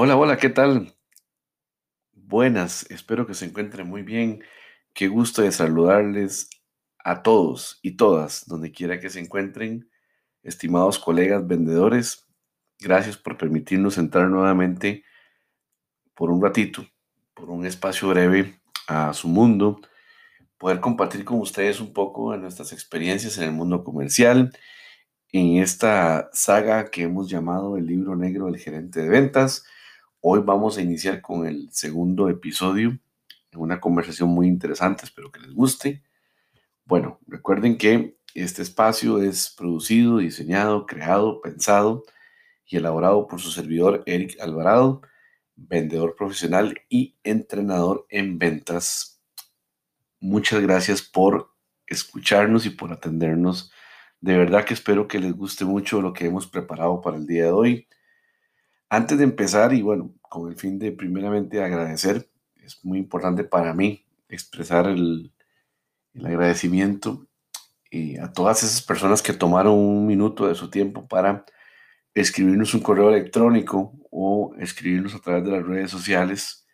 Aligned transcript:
Hola, 0.00 0.16
hola, 0.16 0.36
¿qué 0.36 0.48
tal? 0.48 0.94
Buenas, 2.12 2.88
espero 2.88 3.26
que 3.26 3.34
se 3.34 3.46
encuentren 3.46 3.88
muy 3.88 4.02
bien. 4.02 4.44
Qué 4.94 5.08
gusto 5.08 5.42
de 5.42 5.50
saludarles 5.50 6.48
a 7.02 7.24
todos 7.24 7.80
y 7.82 7.96
todas, 7.96 8.46
donde 8.46 8.70
quiera 8.70 9.00
que 9.00 9.10
se 9.10 9.18
encuentren, 9.18 9.90
estimados 10.44 11.00
colegas 11.00 11.44
vendedores. 11.48 12.28
Gracias 12.78 13.16
por 13.16 13.36
permitirnos 13.36 13.98
entrar 13.98 14.28
nuevamente 14.28 15.02
por 16.14 16.30
un 16.30 16.40
ratito, 16.40 16.86
por 17.34 17.50
un 17.50 17.66
espacio 17.66 18.08
breve 18.10 18.60
a 18.86 19.12
su 19.14 19.26
mundo, 19.26 19.80
poder 20.58 20.78
compartir 20.78 21.24
con 21.24 21.40
ustedes 21.40 21.80
un 21.80 21.92
poco 21.92 22.30
de 22.30 22.38
nuestras 22.38 22.72
experiencias 22.72 23.36
en 23.38 23.42
el 23.46 23.52
mundo 23.52 23.82
comercial, 23.82 24.56
en 25.32 25.56
esta 25.56 26.30
saga 26.32 26.88
que 26.88 27.02
hemos 27.02 27.28
llamado 27.28 27.76
el 27.76 27.86
libro 27.86 28.14
negro 28.14 28.46
del 28.46 28.60
gerente 28.60 29.02
de 29.02 29.08
ventas 29.08 29.64
Hoy 30.20 30.40
vamos 30.44 30.76
a 30.76 30.82
iniciar 30.82 31.22
con 31.22 31.46
el 31.46 31.70
segundo 31.70 32.28
episodio, 32.28 32.98
una 33.54 33.80
conversación 33.80 34.28
muy 34.30 34.48
interesante, 34.48 35.04
espero 35.04 35.30
que 35.30 35.38
les 35.38 35.54
guste. 35.54 36.02
Bueno, 36.84 37.20
recuerden 37.28 37.78
que 37.78 38.18
este 38.34 38.62
espacio 38.62 39.22
es 39.22 39.54
producido, 39.56 40.18
diseñado, 40.18 40.86
creado, 40.86 41.40
pensado 41.40 42.02
y 42.66 42.78
elaborado 42.78 43.28
por 43.28 43.40
su 43.40 43.52
servidor 43.52 44.02
Eric 44.06 44.40
Alvarado, 44.40 45.02
vendedor 45.54 46.16
profesional 46.16 46.80
y 46.88 47.16
entrenador 47.22 48.04
en 48.10 48.40
ventas. 48.40 49.22
Muchas 50.18 50.60
gracias 50.60 51.00
por 51.00 51.54
escucharnos 51.86 52.66
y 52.66 52.70
por 52.70 52.92
atendernos. 52.92 53.70
De 54.20 54.36
verdad 54.36 54.64
que 54.64 54.74
espero 54.74 55.06
que 55.06 55.20
les 55.20 55.32
guste 55.32 55.64
mucho 55.64 56.02
lo 56.02 56.12
que 56.12 56.26
hemos 56.26 56.48
preparado 56.48 57.00
para 57.00 57.18
el 57.18 57.26
día 57.28 57.44
de 57.44 57.52
hoy. 57.52 57.88
Antes 58.90 59.18
de 59.18 59.24
empezar, 59.24 59.74
y 59.74 59.82
bueno, 59.82 60.14
con 60.22 60.50
el 60.50 60.56
fin 60.56 60.78
de 60.78 60.92
primeramente 60.92 61.62
agradecer, 61.62 62.28
es 62.62 62.82
muy 62.84 62.98
importante 62.98 63.44
para 63.44 63.74
mí 63.74 64.06
expresar 64.28 64.86
el, 64.86 65.32
agradecimiento 66.24 67.26
eh, 67.90 68.18
a 68.20 68.32
todas 68.32 68.62
esas 68.64 68.82
personas 68.82 69.22
que 69.22 69.32
tomaron 69.32 69.74
un 69.74 70.06
minuto 70.06 70.48
de 70.48 70.54
su 70.54 70.68
tiempo 70.68 71.06
para 71.06 71.44
escribirnos 72.12 72.74
un 72.74 72.80
correo 72.80 73.10
electrónico 73.10 73.92
o 74.10 74.54
escribirnos 74.58 75.14
a 75.14 75.20
través 75.20 75.44
de 75.44 75.50
las 75.52 75.64
redes 75.64 75.90
sociales, 75.90 76.66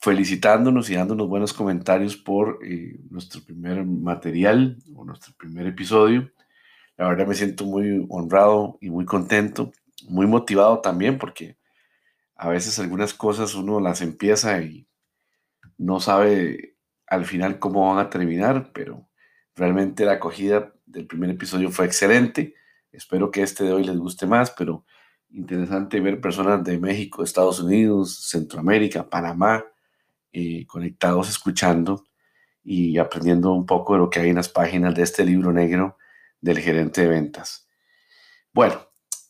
felicitándonos 0.00 0.88
y 0.88 0.94
dándonos 0.94 1.28
buenos 1.28 1.52
comentarios 1.52 2.16
por 2.16 2.60
eh, 2.64 2.98
nuestro 3.10 3.42
primer 3.44 3.84
material 3.84 4.78
o 4.94 5.04
nuestro 5.04 5.34
primer 5.36 5.66
episodio. 5.66 6.30
La 6.96 7.08
verdad 7.08 7.26
me 7.26 7.34
siento 7.34 7.64
muy 7.66 8.06
honrado 8.08 8.78
y 8.80 8.88
muy 8.88 9.04
contento 9.04 9.72
muy 10.08 10.26
motivado 10.26 10.80
también 10.80 11.18
porque 11.18 11.58
a 12.36 12.48
veces 12.48 12.78
algunas 12.78 13.14
cosas 13.14 13.54
uno 13.54 13.80
las 13.80 14.02
empieza 14.02 14.60
y 14.60 14.86
no 15.78 16.00
sabe 16.00 16.76
al 17.06 17.24
final 17.24 17.58
cómo 17.58 17.88
van 17.88 18.04
a 18.04 18.10
terminar, 18.10 18.70
pero 18.72 19.08
realmente 19.54 20.04
la 20.04 20.12
acogida 20.12 20.72
del 20.84 21.06
primer 21.06 21.30
episodio 21.30 21.70
fue 21.70 21.86
excelente. 21.86 22.54
Espero 22.92 23.30
que 23.30 23.42
este 23.42 23.64
de 23.64 23.72
hoy 23.72 23.84
les 23.84 23.96
guste 23.96 24.26
más, 24.26 24.50
pero 24.50 24.84
interesante 25.30 26.00
ver 26.00 26.20
personas 26.20 26.62
de 26.64 26.78
México, 26.78 27.22
Estados 27.22 27.60
Unidos, 27.60 28.28
Centroamérica, 28.28 29.08
Panamá, 29.08 29.64
eh, 30.32 30.66
conectados 30.66 31.28
escuchando 31.28 32.04
y 32.62 32.98
aprendiendo 32.98 33.52
un 33.52 33.64
poco 33.64 33.94
de 33.94 34.00
lo 34.00 34.10
que 34.10 34.20
hay 34.20 34.30
en 34.30 34.36
las 34.36 34.48
páginas 34.48 34.94
de 34.94 35.02
este 35.02 35.24
libro 35.24 35.52
negro 35.52 35.96
del 36.40 36.58
gerente 36.58 37.02
de 37.02 37.08
ventas. 37.08 37.68
Bueno, 38.52 38.85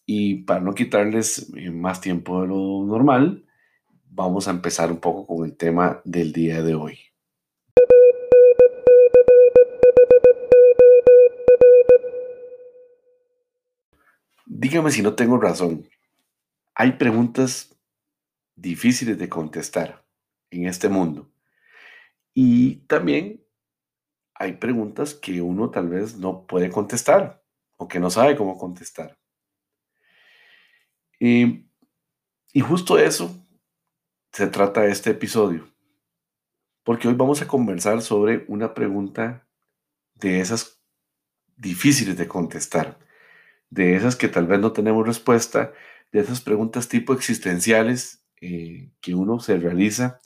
y 0.06 0.44
para 0.44 0.60
no 0.60 0.72
quitarles 0.72 1.52
eh, 1.56 1.70
más 1.70 2.00
tiempo 2.00 2.40
de 2.40 2.48
lo 2.48 2.84
normal, 2.86 3.44
vamos 4.08 4.46
a 4.46 4.52
empezar 4.52 4.90
un 4.92 5.00
poco 5.00 5.26
con 5.26 5.44
el 5.44 5.56
tema 5.56 6.00
del 6.04 6.32
día 6.32 6.62
de 6.62 6.76
hoy. 6.76 6.98
Dígame 14.46 14.92
si 14.92 15.02
no 15.02 15.14
tengo 15.14 15.38
razón. 15.38 15.88
Hay 16.74 16.92
preguntas 16.92 17.76
difíciles 18.54 19.18
de 19.18 19.28
contestar 19.28 20.04
en 20.50 20.66
este 20.66 20.88
mundo. 20.88 21.30
Y 22.32 22.76
también 22.86 23.44
hay 24.34 24.52
preguntas 24.54 25.14
que 25.14 25.42
uno 25.42 25.70
tal 25.70 25.88
vez 25.88 26.16
no 26.16 26.46
puede 26.46 26.70
contestar 26.70 27.42
o 27.76 27.88
que 27.88 27.98
no 27.98 28.08
sabe 28.08 28.36
cómo 28.36 28.56
contestar. 28.56 29.18
Y, 31.18 31.64
justo 32.62 32.98
eso 32.98 33.34
se 34.32 34.46
trata 34.48 34.86
este 34.86 35.10
episodio, 35.10 35.68
porque 36.84 37.08
hoy 37.08 37.14
vamos 37.14 37.40
a 37.40 37.48
conversar 37.48 38.02
sobre 38.02 38.44
una 38.48 38.74
pregunta 38.74 39.48
de 40.14 40.40
esas 40.40 40.82
difíciles 41.56 42.16
de 42.18 42.28
contestar, 42.28 42.98
de 43.70 43.96
esas 43.96 44.16
que 44.16 44.28
tal 44.28 44.46
vez 44.46 44.60
no 44.60 44.72
tenemos 44.72 45.06
respuesta, 45.06 45.72
de 46.12 46.20
esas 46.20 46.40
preguntas 46.40 46.88
tipo 46.88 47.14
existenciales 47.14 48.26
eh, 48.40 48.92
que 49.00 49.14
uno 49.14 49.40
se 49.40 49.56
realiza 49.56 50.20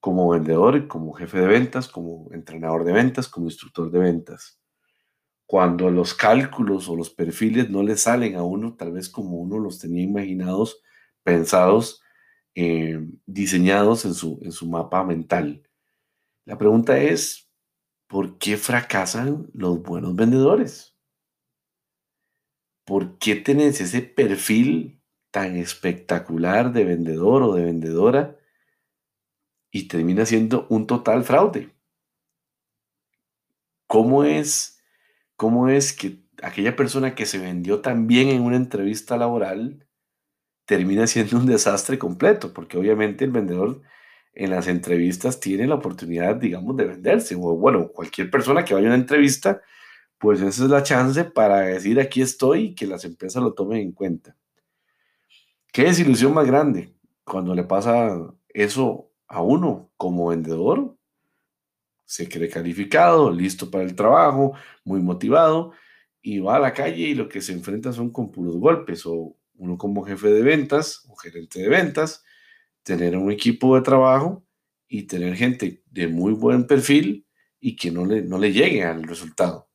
como 0.00 0.28
vendedor, 0.28 0.88
como 0.88 1.12
jefe 1.14 1.38
de 1.38 1.46
ventas, 1.46 1.88
como 1.88 2.28
entrenador 2.32 2.84
de 2.84 2.92
ventas, 2.92 3.28
como 3.28 3.46
instructor 3.46 3.90
de 3.90 3.98
ventas 3.98 4.61
cuando 5.52 5.90
los 5.90 6.14
cálculos 6.14 6.88
o 6.88 6.96
los 6.96 7.10
perfiles 7.10 7.68
no 7.68 7.82
le 7.82 7.98
salen 7.98 8.36
a 8.36 8.42
uno, 8.42 8.74
tal 8.74 8.92
vez 8.92 9.10
como 9.10 9.36
uno 9.36 9.58
los 9.58 9.78
tenía 9.78 10.02
imaginados, 10.02 10.80
pensados, 11.22 12.00
eh, 12.54 13.06
diseñados 13.26 14.06
en 14.06 14.14
su, 14.14 14.38
en 14.40 14.50
su 14.50 14.66
mapa 14.66 15.04
mental. 15.04 15.68
La 16.46 16.56
pregunta 16.56 16.96
es, 16.96 17.50
¿por 18.06 18.38
qué 18.38 18.56
fracasan 18.56 19.50
los 19.52 19.82
buenos 19.82 20.16
vendedores? 20.16 20.96
¿Por 22.86 23.18
qué 23.18 23.34
tenés 23.34 23.78
ese 23.82 24.00
perfil 24.00 25.02
tan 25.30 25.58
espectacular 25.58 26.72
de 26.72 26.84
vendedor 26.84 27.42
o 27.42 27.52
de 27.52 27.64
vendedora 27.66 28.38
y 29.70 29.86
termina 29.86 30.24
siendo 30.24 30.66
un 30.70 30.86
total 30.86 31.24
fraude? 31.24 31.76
¿Cómo 33.86 34.24
es 34.24 34.71
cómo 35.42 35.68
es 35.68 35.92
que 35.92 36.20
aquella 36.40 36.76
persona 36.76 37.16
que 37.16 37.26
se 37.26 37.36
vendió 37.36 37.80
tan 37.80 38.06
bien 38.06 38.28
en 38.28 38.42
una 38.42 38.54
entrevista 38.54 39.16
laboral 39.16 39.88
termina 40.66 41.08
siendo 41.08 41.36
un 41.36 41.46
desastre 41.46 41.98
completo, 41.98 42.52
porque 42.54 42.78
obviamente 42.78 43.24
el 43.24 43.32
vendedor 43.32 43.82
en 44.34 44.50
las 44.50 44.68
entrevistas 44.68 45.40
tiene 45.40 45.66
la 45.66 45.74
oportunidad, 45.74 46.36
digamos, 46.36 46.76
de 46.76 46.84
venderse, 46.84 47.34
o 47.34 47.56
bueno, 47.56 47.88
cualquier 47.88 48.30
persona 48.30 48.64
que 48.64 48.72
vaya 48.72 48.86
a 48.86 48.90
una 48.90 49.00
entrevista, 49.00 49.60
pues 50.16 50.40
esa 50.40 50.62
es 50.62 50.70
la 50.70 50.84
chance 50.84 51.24
para 51.24 51.62
decir 51.62 51.98
aquí 51.98 52.22
estoy 52.22 52.66
y 52.66 52.74
que 52.76 52.86
las 52.86 53.04
empresas 53.04 53.42
lo 53.42 53.52
tomen 53.52 53.80
en 53.80 53.90
cuenta. 53.90 54.36
¿Qué 55.72 55.82
desilusión 55.82 56.34
más 56.34 56.46
grande 56.46 56.94
cuando 57.24 57.52
le 57.56 57.64
pasa 57.64 58.16
eso 58.50 59.10
a 59.26 59.42
uno 59.42 59.90
como 59.96 60.28
vendedor? 60.28 60.94
Se 62.04 62.28
cree 62.28 62.48
calificado, 62.48 63.30
listo 63.30 63.70
para 63.70 63.84
el 63.84 63.94
trabajo, 63.94 64.54
muy 64.84 65.00
motivado, 65.00 65.72
y 66.20 66.38
va 66.38 66.56
a 66.56 66.60
la 66.60 66.72
calle 66.72 67.08
y 67.08 67.14
lo 67.14 67.28
que 67.28 67.40
se 67.40 67.52
enfrenta 67.52 67.92
son 67.92 68.10
con 68.10 68.30
puros 68.30 68.56
golpes, 68.56 69.04
o 69.06 69.36
uno 69.54 69.78
como 69.78 70.04
jefe 70.04 70.28
de 70.28 70.42
ventas 70.42 71.04
o 71.08 71.16
gerente 71.16 71.60
de 71.60 71.68
ventas, 71.68 72.24
tener 72.82 73.16
un 73.16 73.30
equipo 73.30 73.76
de 73.76 73.82
trabajo 73.82 74.44
y 74.88 75.04
tener 75.04 75.36
gente 75.36 75.82
de 75.90 76.08
muy 76.08 76.32
buen 76.32 76.66
perfil 76.66 77.26
y 77.60 77.76
que 77.76 77.90
no 77.90 78.04
le, 78.04 78.22
no 78.22 78.38
le 78.38 78.52
llegue 78.52 78.84
al 78.84 79.04
resultado. 79.04 79.68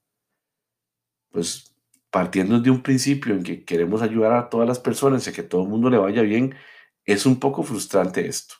Pues 1.32 1.76
partiendo 2.12 2.60
de 2.60 2.70
un 2.70 2.82
principio 2.84 3.34
en 3.34 3.44
que 3.44 3.64
queremos 3.64 4.02
ayudar 4.02 4.34
a 4.34 4.50
todas 4.50 4.68
las 4.68 4.80
personas 4.80 5.28
y 5.28 5.32
que 5.32 5.44
todo 5.44 5.64
el 5.64 5.70
mundo 5.70 5.90
le 5.90 5.98
vaya 5.98 6.22
bien, 6.22 6.56
es 7.06 7.26
un 7.26 7.40
poco 7.40 7.64
frustrante 7.64 8.28
esto. 8.28 8.56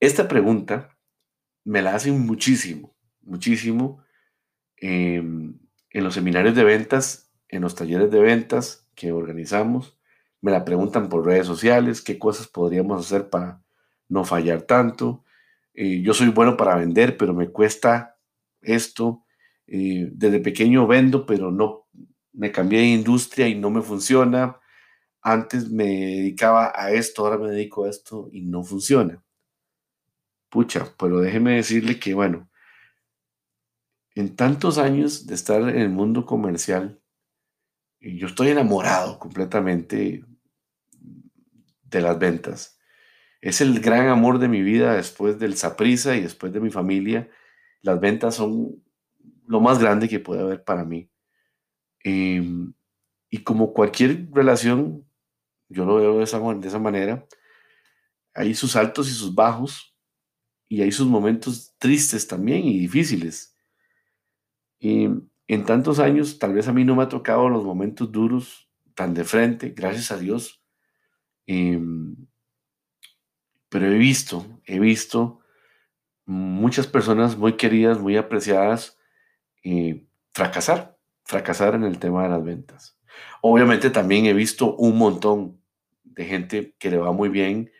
Esta 0.00 0.26
pregunta 0.26 0.96
me 1.64 1.82
la 1.82 1.94
hacen 1.94 2.20
muchísimo, 2.26 2.94
muchísimo 3.22 4.02
em, 4.76 5.58
en 5.90 6.04
los 6.04 6.14
seminarios 6.14 6.54
de 6.54 6.64
ventas, 6.64 7.30
en 7.48 7.62
los 7.62 7.74
talleres 7.74 8.10
de 8.10 8.20
ventas 8.20 8.88
que 8.94 9.12
organizamos. 9.12 9.98
Me 10.40 10.50
la 10.50 10.64
preguntan 10.64 11.08
por 11.08 11.24
redes 11.24 11.46
sociales, 11.46 12.02
qué 12.02 12.18
cosas 12.18 12.48
podríamos 12.48 13.04
hacer 13.04 13.30
para 13.30 13.62
no 14.08 14.24
fallar 14.24 14.62
tanto. 14.62 15.24
Eh, 15.74 16.02
yo 16.02 16.14
soy 16.14 16.28
bueno 16.28 16.56
para 16.56 16.76
vender, 16.76 17.16
pero 17.16 17.34
me 17.34 17.50
cuesta 17.50 18.18
esto. 18.60 19.24
Eh, 19.66 20.10
desde 20.12 20.40
pequeño 20.40 20.86
vendo, 20.86 21.24
pero 21.24 21.50
no 21.50 21.86
me 22.32 22.50
cambié 22.50 22.80
de 22.80 22.86
industria 22.88 23.48
y 23.48 23.54
no 23.54 23.70
me 23.70 23.82
funciona. 23.82 24.58
Antes 25.22 25.70
me 25.70 25.84
dedicaba 25.84 26.72
a 26.74 26.90
esto, 26.92 27.24
ahora 27.24 27.38
me 27.38 27.50
dedico 27.50 27.84
a 27.84 27.90
esto 27.90 28.28
y 28.32 28.42
no 28.42 28.64
funciona. 28.64 29.22
Pucha, 30.52 30.86
pero 30.98 31.20
déjeme 31.20 31.56
decirle 31.56 31.98
que, 31.98 32.12
bueno, 32.12 32.50
en 34.14 34.36
tantos 34.36 34.76
años 34.76 35.26
de 35.26 35.34
estar 35.34 35.62
en 35.62 35.78
el 35.78 35.88
mundo 35.88 36.26
comercial, 36.26 37.00
yo 37.98 38.26
estoy 38.26 38.48
enamorado 38.48 39.18
completamente 39.18 40.22
de 41.84 42.00
las 42.02 42.18
ventas. 42.18 42.78
Es 43.40 43.62
el 43.62 43.80
gran 43.80 44.08
amor 44.08 44.38
de 44.38 44.48
mi 44.48 44.60
vida 44.60 44.94
después 44.94 45.38
del 45.38 45.56
Saprisa 45.56 46.16
y 46.16 46.20
después 46.20 46.52
de 46.52 46.60
mi 46.60 46.68
familia. 46.68 47.30
Las 47.80 47.98
ventas 47.98 48.34
son 48.34 48.84
lo 49.46 49.58
más 49.58 49.78
grande 49.78 50.06
que 50.06 50.20
puede 50.20 50.42
haber 50.42 50.64
para 50.64 50.84
mí. 50.84 51.10
Em, 52.04 52.74
y 53.30 53.38
como 53.38 53.72
cualquier 53.72 54.28
relación, 54.30 55.08
yo 55.70 55.86
lo 55.86 55.96
veo 55.96 56.18
de 56.18 56.60
de 56.60 56.68
esa 56.68 56.78
manera, 56.78 57.26
hay 58.34 58.54
sus 58.54 58.76
altos 58.76 59.08
y 59.08 59.12
sus 59.12 59.34
bajos, 59.34 59.91
y 60.72 60.80
hay 60.80 60.90
sus 60.90 61.06
momentos 61.06 61.74
tristes 61.76 62.26
también 62.26 62.64
y 62.64 62.78
difíciles. 62.78 63.54
Y 64.78 65.04
en 65.46 65.66
tantos 65.66 65.98
años, 65.98 66.38
tal 66.38 66.54
vez 66.54 66.66
a 66.66 66.72
mí 66.72 66.82
no 66.82 66.96
me 66.96 67.02
ha 67.02 67.10
tocado 67.10 67.50
los 67.50 67.62
momentos 67.62 68.10
duros 68.10 68.70
tan 68.94 69.12
de 69.12 69.22
frente, 69.24 69.74
gracias 69.76 70.10
a 70.12 70.16
Dios. 70.16 70.64
Em, 71.44 72.16
pero 73.68 73.84
he 73.86 73.98
visto, 73.98 74.62
he 74.64 74.80
visto 74.80 75.40
muchas 76.24 76.86
personas 76.86 77.36
muy 77.36 77.58
queridas, 77.58 78.00
muy 78.00 78.16
apreciadas, 78.16 78.98
eh, 79.64 80.06
fracasar, 80.32 80.96
fracasar 81.22 81.74
en 81.74 81.84
el 81.84 81.98
tema 81.98 82.22
de 82.22 82.30
las 82.30 82.42
ventas. 82.42 82.98
Obviamente 83.42 83.90
también 83.90 84.24
he 84.24 84.32
visto 84.32 84.74
un 84.76 84.96
montón 84.96 85.60
de 86.02 86.24
gente 86.24 86.74
que 86.78 86.90
le 86.90 86.96
va 86.96 87.12
muy 87.12 87.28
bien 87.28 87.70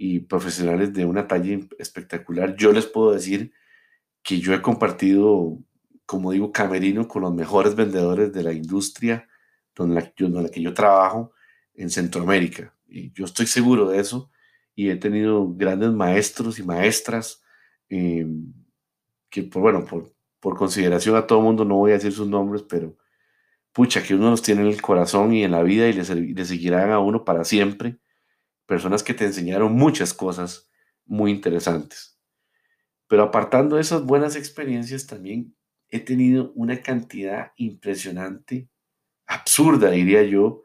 y 0.00 0.20
profesionales 0.20 0.92
de 0.92 1.04
una 1.04 1.26
talla 1.26 1.58
espectacular. 1.76 2.54
Yo 2.54 2.72
les 2.72 2.86
puedo 2.86 3.12
decir 3.12 3.52
que 4.22 4.38
yo 4.38 4.54
he 4.54 4.62
compartido, 4.62 5.58
como 6.06 6.30
digo, 6.30 6.52
camerino 6.52 7.08
con 7.08 7.22
los 7.22 7.34
mejores 7.34 7.74
vendedores 7.74 8.32
de 8.32 8.44
la 8.44 8.52
industria 8.52 9.28
donde 9.74 9.96
la, 9.96 10.40
la 10.40 10.48
que 10.50 10.62
yo 10.62 10.72
trabajo 10.72 11.32
en 11.74 11.90
Centroamérica. 11.90 12.72
Y 12.86 13.12
yo 13.12 13.24
estoy 13.24 13.46
seguro 13.46 13.88
de 13.88 13.98
eso 13.98 14.30
y 14.76 14.88
he 14.88 14.94
tenido 14.94 15.52
grandes 15.52 15.90
maestros 15.90 16.60
y 16.60 16.62
maestras 16.62 17.42
eh, 17.90 18.24
que, 19.28 19.42
por, 19.42 19.62
bueno, 19.62 19.84
por, 19.84 20.14
por 20.38 20.56
consideración 20.56 21.16
a 21.16 21.26
todo 21.26 21.40
mundo 21.40 21.64
no 21.64 21.74
voy 21.74 21.90
a 21.90 21.94
decir 21.94 22.12
sus 22.12 22.28
nombres, 22.28 22.62
pero 22.62 22.96
pucha, 23.72 24.00
que 24.00 24.14
uno 24.14 24.30
los 24.30 24.42
tiene 24.42 24.60
en 24.60 24.68
el 24.68 24.80
corazón 24.80 25.32
y 25.34 25.42
en 25.42 25.50
la 25.50 25.64
vida 25.64 25.88
y 25.88 25.92
le, 25.92 26.04
le 26.04 26.44
seguirán 26.44 26.92
a 26.92 27.00
uno 27.00 27.24
para 27.24 27.42
siempre. 27.42 27.98
Personas 28.68 29.02
que 29.02 29.14
te 29.14 29.24
enseñaron 29.24 29.72
muchas 29.72 30.12
cosas 30.12 30.70
muy 31.06 31.30
interesantes. 31.30 32.20
Pero 33.06 33.22
apartando 33.22 33.78
esas 33.78 34.04
buenas 34.04 34.36
experiencias, 34.36 35.06
también 35.06 35.56
he 35.88 36.00
tenido 36.00 36.52
una 36.54 36.82
cantidad 36.82 37.52
impresionante, 37.56 38.68
absurda, 39.24 39.90
diría 39.90 40.22
yo, 40.22 40.64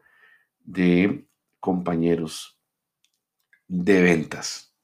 de 0.60 1.26
compañeros 1.60 2.60
de 3.68 4.02
ventas. 4.02 4.76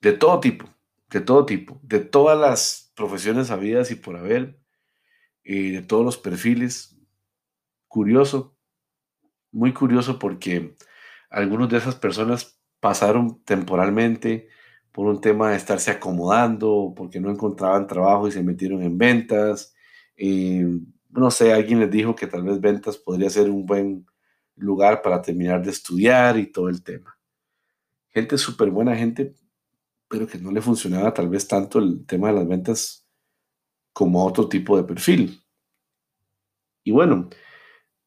De 0.00 0.12
todo 0.12 0.40
tipo, 0.40 0.68
de 1.10 1.20
todo 1.20 1.46
tipo, 1.46 1.78
de 1.84 2.00
todas 2.00 2.36
las 2.36 2.92
profesiones 2.96 3.52
habidas 3.52 3.92
y 3.92 3.94
por 3.94 4.16
haber, 4.16 4.58
eh, 5.44 5.70
de 5.70 5.82
todos 5.82 6.04
los 6.04 6.18
perfiles. 6.18 6.98
Curioso, 7.86 8.56
muy 9.52 9.72
curioso 9.72 10.18
porque 10.18 10.76
algunas 11.34 11.68
de 11.68 11.78
esas 11.78 11.96
personas 11.96 12.60
pasaron 12.78 13.42
temporalmente 13.44 14.48
por 14.92 15.06
un 15.06 15.20
tema 15.20 15.50
de 15.50 15.56
estarse 15.56 15.90
acomodando, 15.90 16.92
porque 16.96 17.20
no 17.20 17.28
encontraban 17.28 17.88
trabajo 17.88 18.28
y 18.28 18.32
se 18.32 18.42
metieron 18.42 18.82
en 18.82 18.96
ventas. 18.96 19.74
Eh, 20.16 20.64
no 21.10 21.30
sé, 21.32 21.52
alguien 21.52 21.80
les 21.80 21.90
dijo 21.90 22.14
que 22.14 22.28
tal 22.28 22.44
vez 22.44 22.60
ventas 22.60 22.96
podría 22.96 23.28
ser 23.30 23.50
un 23.50 23.66
buen 23.66 24.06
lugar 24.54 25.02
para 25.02 25.20
terminar 25.20 25.64
de 25.64 25.72
estudiar 25.72 26.38
y 26.38 26.52
todo 26.52 26.68
el 26.68 26.84
tema. 26.84 27.18
Gente 28.10 28.38
súper 28.38 28.70
buena, 28.70 28.94
gente, 28.94 29.34
pero 30.06 30.28
que 30.28 30.38
no 30.38 30.52
le 30.52 30.62
funcionaba 30.62 31.12
tal 31.12 31.28
vez 31.28 31.48
tanto 31.48 31.80
el 31.80 32.06
tema 32.06 32.28
de 32.28 32.34
las 32.34 32.46
ventas 32.46 33.08
como 33.92 34.20
a 34.20 34.26
otro 34.26 34.48
tipo 34.48 34.76
de 34.76 34.84
perfil. 34.84 35.42
Y 36.84 36.92
bueno, 36.92 37.28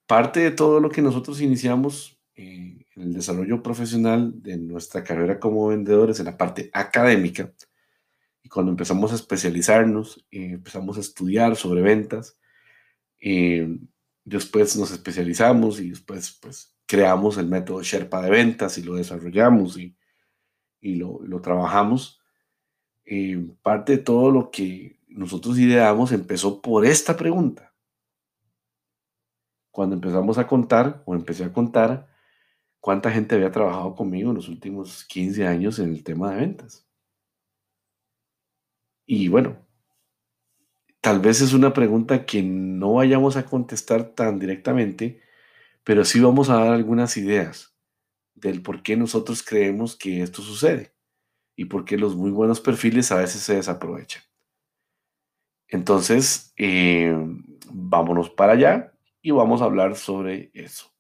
parte 0.05 0.39
de 0.39 0.51
todo 0.51 0.79
lo 0.79 0.89
que 0.89 1.01
nosotros 1.01 1.41
iniciamos 1.41 2.16
eh, 2.37 2.85
el 2.95 3.13
desarrollo 3.13 3.61
profesional 3.61 4.31
de 4.41 4.57
nuestra 4.57 5.03
carrera 5.03 5.39
como 5.39 5.67
vendedores 5.67 6.19
en 6.19 6.25
la 6.27 6.37
parte 6.37 6.69
académica, 6.71 7.51
y 8.47 8.49
cuando 8.49 8.71
empezamos 8.71 9.11
a 9.11 9.15
especializarnos, 9.15 10.25
eh, 10.31 10.51
empezamos 10.53 10.95
a 10.95 11.01
estudiar 11.01 11.57
sobre 11.57 11.81
ventas, 11.81 12.39
eh, 13.19 13.77
después 14.23 14.77
nos 14.77 14.91
especializamos 14.91 15.81
y 15.81 15.89
después 15.89 16.39
pues 16.41 16.73
creamos 16.85 17.37
el 17.37 17.47
método 17.47 17.83
Sherpa 17.83 18.21
de 18.21 18.29
ventas 18.29 18.77
y 18.77 18.83
lo 18.83 18.95
desarrollamos 18.95 19.77
y, 19.77 19.97
y 20.79 20.95
lo, 20.95 21.19
lo, 21.23 21.41
trabajamos. 21.41 22.21
Eh, 23.03 23.45
parte 23.61 23.97
de 23.97 24.03
todo 24.03 24.31
lo 24.31 24.49
que 24.49 24.97
nosotros 25.09 25.59
ideamos 25.59 26.13
empezó 26.13 26.61
por 26.61 26.85
esta 26.85 27.17
pregunta. 27.17 27.73
Cuando 29.71 29.95
empezamos 29.95 30.37
a 30.37 30.47
contar, 30.47 31.03
o 31.05 31.15
empecé 31.15 31.43
a 31.43 31.51
contar, 31.51 32.07
cuánta 32.79 33.11
gente 33.11 33.35
había 33.35 33.51
trabajado 33.51 33.95
conmigo 33.95 34.29
en 34.29 34.37
los 34.37 34.49
últimos 34.49 35.03
15 35.05 35.45
años 35.47 35.79
en 35.79 35.89
el 35.93 36.03
tema 36.03 36.31
de 36.31 36.37
ventas. 36.37 36.87
Y 39.05 39.29
bueno, 39.29 39.67
Tal 41.07 41.21
vez 41.21 41.39
es 41.39 41.53
una 41.53 41.73
pregunta 41.73 42.25
que 42.25 42.43
no 42.43 42.95
vayamos 42.95 43.37
a 43.37 43.45
contestar 43.45 44.09
tan 44.15 44.39
directamente, 44.39 45.21
pero 45.85 46.03
sí 46.03 46.19
vamos 46.19 46.49
a 46.49 46.55
dar 46.55 46.73
algunas 46.73 47.15
ideas 47.15 47.73
del 48.35 48.61
por 48.61 48.83
qué 48.83 48.97
nosotros 48.97 49.41
creemos 49.41 49.95
que 49.95 50.21
esto 50.21 50.41
sucede 50.41 50.93
y 51.55 51.63
por 51.63 51.85
qué 51.85 51.97
los 51.97 52.17
muy 52.17 52.31
buenos 52.31 52.59
perfiles 52.59 53.09
a 53.13 53.19
veces 53.19 53.41
se 53.41 53.55
desaprovechan. 53.55 54.21
Entonces, 55.69 56.53
eh, 56.57 57.15
vámonos 57.71 58.29
para 58.29 58.53
allá 58.53 58.93
y 59.21 59.31
vamos 59.31 59.61
a 59.61 59.65
hablar 59.65 59.95
sobre 59.95 60.51
eso. 60.53 60.91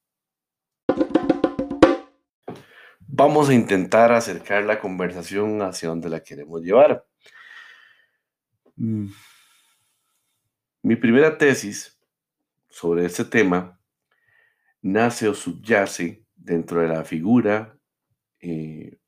Vamos 3.09 3.47
a 3.47 3.53
intentar 3.53 4.11
acercar 4.11 4.65
la 4.65 4.79
conversación 4.79 5.61
hacia 5.61 5.87
donde 5.89 6.09
la 6.09 6.21
queremos 6.21 6.61
llevar. 6.61 7.05
Mm. 8.75 9.07
Mi 10.83 10.95
primera 10.97 11.37
tesis 11.37 11.97
sobre 12.69 13.05
este 13.05 13.23
tema 13.23 13.79
nace 14.81 15.29
o 15.29 15.33
subyace 15.33 16.25
dentro 16.35 16.81
de 16.81 16.89
la 16.89 17.05
figura 17.05 17.77
eh, 18.41 18.99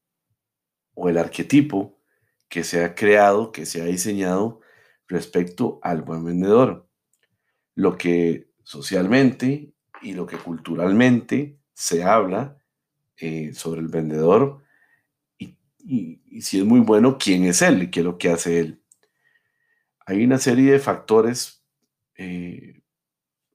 o 0.93 1.09
el 1.09 1.17
arquetipo 1.17 2.01
que 2.47 2.63
se 2.63 2.83
ha 2.83 2.95
creado, 2.95 3.51
que 3.51 3.65
se 3.65 3.81
ha 3.81 3.85
diseñado 3.85 4.61
respecto 5.07 5.79
al 5.83 6.01
buen 6.03 6.23
vendedor. 6.23 6.89
Lo 7.75 7.97
que 7.97 8.49
socialmente 8.63 9.73
y 10.01 10.13
lo 10.13 10.25
que 10.25 10.37
culturalmente 10.37 11.59
se 11.73 12.03
habla 12.03 12.58
eh, 13.19 13.53
sobre 13.53 13.81
el 13.81 13.87
vendedor 13.87 14.63
y, 15.89 16.41
si 16.41 16.59
es 16.59 16.65
muy 16.65 16.79
bueno, 16.81 17.17
quién 17.17 17.45
es 17.45 17.61
él 17.61 17.83
y 17.83 17.91
qué 17.91 18.01
es 18.01 18.05
lo 18.05 18.17
que 18.17 18.29
hace 18.29 18.59
él. 18.59 18.83
Hay 20.05 20.23
una 20.23 20.37
serie 20.37 20.71
de 20.71 20.79
factores 20.79 21.63
eh, 22.15 22.81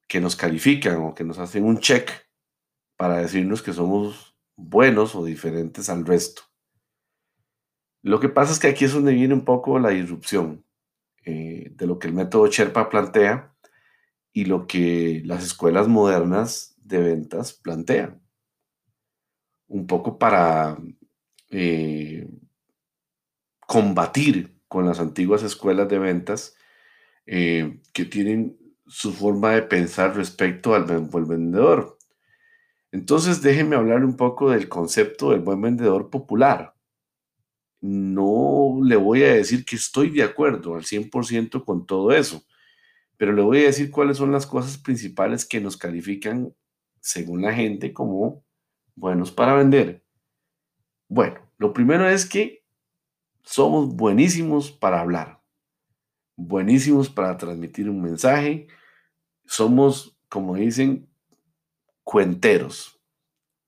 que 0.08 0.20
nos 0.20 0.36
califican 0.36 0.96
o 0.96 1.14
que 1.14 1.24
nos 1.24 1.38
hacen 1.38 1.64
un 1.64 1.78
check 1.78 2.10
para 2.96 3.18
decirnos 3.18 3.62
que 3.62 3.72
somos 3.72 4.36
buenos 4.56 5.14
o 5.14 5.24
diferentes 5.24 5.88
al 5.88 6.04
resto. 6.04 6.42
Lo 8.02 8.20
que 8.20 8.28
pasa 8.28 8.52
es 8.52 8.58
que 8.58 8.68
aquí 8.68 8.84
es 8.84 8.92
donde 8.92 9.14
viene 9.14 9.34
un 9.34 9.44
poco 9.44 9.78
la 9.78 9.90
disrupción 9.90 10.64
eh, 11.24 11.72
de 11.74 11.86
lo 11.86 11.98
que 11.98 12.08
el 12.08 12.14
método 12.14 12.48
Sherpa 12.48 12.90
plantea 12.90 13.54
y 14.32 14.44
lo 14.44 14.66
que 14.66 15.22
las 15.24 15.44
escuelas 15.44 15.88
modernas 15.88 16.74
de 16.78 16.98
ventas 16.98 17.52
plantean. 17.52 18.23
Un 19.68 19.86
poco 19.86 20.18
para 20.18 20.76
eh, 21.50 22.28
combatir 23.60 24.54
con 24.68 24.86
las 24.86 25.00
antiguas 25.00 25.42
escuelas 25.42 25.88
de 25.88 25.98
ventas 25.98 26.56
eh, 27.26 27.80
que 27.92 28.04
tienen 28.04 28.58
su 28.86 29.12
forma 29.12 29.52
de 29.52 29.62
pensar 29.62 30.14
respecto 30.14 30.74
al 30.74 30.84
buen 30.84 31.26
vendedor. 31.26 31.98
Entonces, 32.92 33.42
déjenme 33.42 33.76
hablar 33.76 34.04
un 34.04 34.16
poco 34.16 34.50
del 34.50 34.68
concepto 34.68 35.30
del 35.30 35.40
buen 35.40 35.60
vendedor 35.60 36.10
popular. 36.10 36.74
No 37.80 38.78
le 38.82 38.96
voy 38.96 39.24
a 39.24 39.34
decir 39.34 39.64
que 39.64 39.76
estoy 39.76 40.10
de 40.10 40.22
acuerdo 40.22 40.76
al 40.76 40.84
100% 40.84 41.64
con 41.64 41.86
todo 41.86 42.12
eso, 42.12 42.44
pero 43.16 43.32
le 43.32 43.42
voy 43.42 43.58
a 43.58 43.66
decir 43.66 43.90
cuáles 43.90 44.16
son 44.18 44.32
las 44.32 44.46
cosas 44.46 44.78
principales 44.78 45.44
que 45.44 45.60
nos 45.60 45.76
califican, 45.76 46.54
según 47.00 47.42
la 47.42 47.52
gente, 47.52 47.92
como 47.92 48.43
buenos 48.94 49.32
para 49.32 49.54
vender. 49.54 50.04
Bueno, 51.08 51.40
lo 51.58 51.72
primero 51.72 52.08
es 52.08 52.26
que 52.26 52.64
somos 53.42 53.94
buenísimos 53.94 54.70
para 54.70 55.00
hablar 55.00 55.44
buenísimos 56.36 57.08
para 57.08 57.36
transmitir 57.36 57.88
un 57.88 58.02
mensaje. 58.02 58.66
Somos, 59.46 60.18
como 60.28 60.56
dicen, 60.56 61.08
cuenteros. 62.02 62.90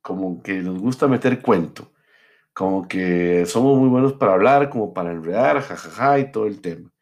como 0.03 0.41
que 0.43 0.63
nos 0.63 0.79
gusta 0.79 1.09
meter 1.09 1.43
cuento, 1.43 1.93
como 2.55 2.87
que 2.87 3.45
somos 3.47 3.77
muy 3.79 3.89
buenos 3.89 4.13
para 4.15 4.35
hablar, 4.35 4.71
como 4.71 4.95
para 4.95 5.11
enredar, 5.13 5.61
jajaja 5.61 6.21
y 6.21 6.31
todo 6.31 6.47
el 6.47 6.61
tema. 6.61 6.93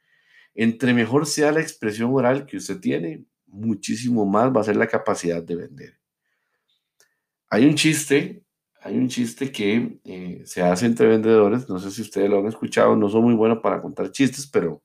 Entre 0.55 0.95
mejor 0.95 1.27
sea 1.27 1.53
la 1.53 1.61
expresión 1.61 2.15
oral 2.15 2.47
que 2.47 2.57
usted 2.57 2.81
tiene, 2.81 3.27
muchísimo 3.47 4.25
más 4.27 4.51
va 4.57 4.63
a 4.63 4.65
ser 4.65 4.77
la 4.77 4.87
capacidad 4.87 5.43
de 5.43 5.57
vender. 5.57 6.01
Hay 7.55 7.67
un 7.67 7.77
chiste, 7.77 8.43
hay 8.81 8.99
un 8.99 9.07
chiste 9.07 9.53
que 9.53 10.01
eh, 10.03 10.43
se 10.45 10.61
hace 10.61 10.87
entre 10.87 11.07
vendedores, 11.07 11.69
no 11.69 11.79
sé 11.79 11.93
si 11.93 12.03
ustedes 12.03 12.29
lo 12.29 12.41
han 12.41 12.47
escuchado, 12.47 12.97
no 12.97 13.09
soy 13.09 13.23
muy 13.23 13.35
bueno 13.35 13.63
para 13.63 13.81
contar 13.81 14.11
chistes, 14.11 14.45
pero 14.49 14.83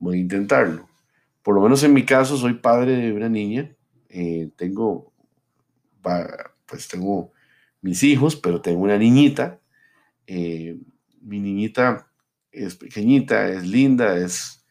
voy 0.00 0.16
a 0.16 0.20
intentarlo. 0.20 0.88
Por 1.40 1.54
lo 1.54 1.60
menos 1.60 1.84
en 1.84 1.94
mi 1.94 2.04
caso, 2.04 2.36
soy 2.36 2.54
padre 2.54 2.96
de 2.96 3.12
una 3.12 3.28
niña, 3.28 3.76
eh, 4.08 4.50
tengo, 4.56 5.12
pues 6.66 6.88
tengo 6.88 7.30
mis 7.80 8.02
hijos, 8.02 8.34
pero 8.34 8.60
tengo 8.60 8.80
una 8.80 8.98
niñita. 8.98 9.60
Eh, 10.26 10.80
mi 11.20 11.38
niñita 11.38 12.10
es 12.50 12.74
pequeñita, 12.74 13.50
es 13.50 13.64
linda, 13.68 14.16
es 14.16 14.66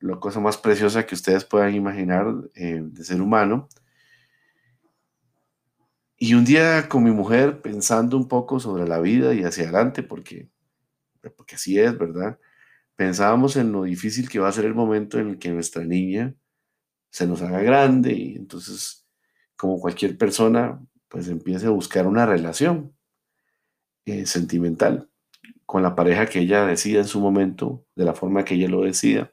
la 0.00 0.18
cosa 0.18 0.40
más 0.40 0.56
preciosa 0.56 1.06
que 1.06 1.14
ustedes 1.14 1.44
puedan 1.44 1.76
imaginar 1.76 2.26
de 2.54 3.04
ser 3.04 3.22
humano. 3.22 3.68
Y 6.24 6.34
un 6.34 6.44
día 6.44 6.88
con 6.88 7.02
mi 7.02 7.10
mujer, 7.10 7.62
pensando 7.62 8.16
un 8.16 8.28
poco 8.28 8.60
sobre 8.60 8.86
la 8.86 9.00
vida 9.00 9.34
y 9.34 9.42
hacia 9.42 9.64
adelante, 9.64 10.04
porque, 10.04 10.48
porque 11.36 11.56
así 11.56 11.80
es, 11.80 11.98
¿verdad? 11.98 12.38
Pensábamos 12.94 13.56
en 13.56 13.72
lo 13.72 13.82
difícil 13.82 14.28
que 14.28 14.38
va 14.38 14.46
a 14.46 14.52
ser 14.52 14.66
el 14.66 14.72
momento 14.72 15.18
en 15.18 15.30
el 15.30 15.38
que 15.40 15.50
nuestra 15.50 15.82
niña 15.82 16.32
se 17.10 17.26
nos 17.26 17.42
haga 17.42 17.60
grande 17.62 18.12
y 18.12 18.36
entonces, 18.36 19.04
como 19.56 19.80
cualquier 19.80 20.16
persona, 20.16 20.80
pues 21.08 21.26
empiece 21.26 21.66
a 21.66 21.70
buscar 21.70 22.06
una 22.06 22.24
relación 22.24 22.94
eh, 24.04 24.24
sentimental 24.24 25.10
con 25.66 25.82
la 25.82 25.96
pareja 25.96 26.26
que 26.26 26.38
ella 26.38 26.66
decida 26.66 27.00
en 27.00 27.08
su 27.08 27.20
momento, 27.20 27.84
de 27.96 28.04
la 28.04 28.14
forma 28.14 28.44
que 28.44 28.54
ella 28.54 28.68
lo 28.68 28.82
decida. 28.82 29.32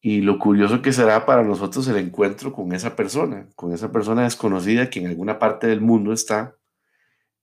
Y 0.00 0.20
lo 0.20 0.38
curioso 0.38 0.80
que 0.80 0.92
será 0.92 1.26
para 1.26 1.42
nosotros 1.42 1.88
el 1.88 1.96
encuentro 1.96 2.52
con 2.52 2.72
esa 2.72 2.94
persona, 2.94 3.48
con 3.56 3.72
esa 3.72 3.90
persona 3.90 4.22
desconocida 4.22 4.90
que 4.90 5.00
en 5.00 5.08
alguna 5.08 5.38
parte 5.38 5.66
del 5.66 5.80
mundo 5.80 6.12
está 6.12 6.56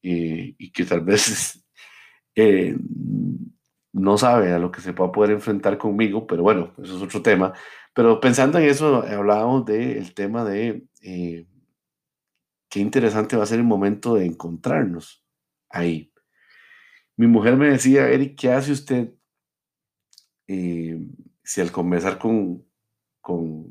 eh, 0.02 0.56
y 0.58 0.72
que 0.72 0.86
tal 0.86 1.02
vez 1.02 1.66
eh, 2.36 2.78
no 3.92 4.18
sabe 4.18 4.54
a 4.54 4.60
lo 4.60 4.72
que 4.72 4.82
se 4.82 4.94
pueda 4.94 5.12
poder 5.12 5.32
enfrentar 5.32 5.78
conmigo, 5.78 6.28
pero 6.28 6.44
bueno, 6.44 6.74
eso 6.82 6.96
es 6.96 7.02
otro 7.02 7.22
tema. 7.22 7.54
Pero 7.94 8.20
pensando 8.20 8.58
en 8.60 8.66
eso, 8.66 9.04
hablábamos 9.04 9.66
del 9.66 10.14
tema 10.14 10.46
de 10.46 10.86
eh, 11.02 11.46
qué 12.70 12.80
interesante 12.80 13.38
va 13.38 13.44
a 13.44 13.48
ser 13.48 13.60
el 13.60 13.66
momento 13.66 14.16
de 14.16 14.26
encontrarnos 14.26 15.26
ahí. 15.70 16.12
Mi 17.18 17.28
mujer 17.28 17.56
me 17.58 17.70
decía, 17.70 18.10
Eric, 18.10 18.38
¿qué 18.40 18.52
hace 18.52 18.74
usted? 18.74 19.14
Si 21.46 21.62
al 21.62 21.72
conversar 21.72 22.18
con, 22.18 22.66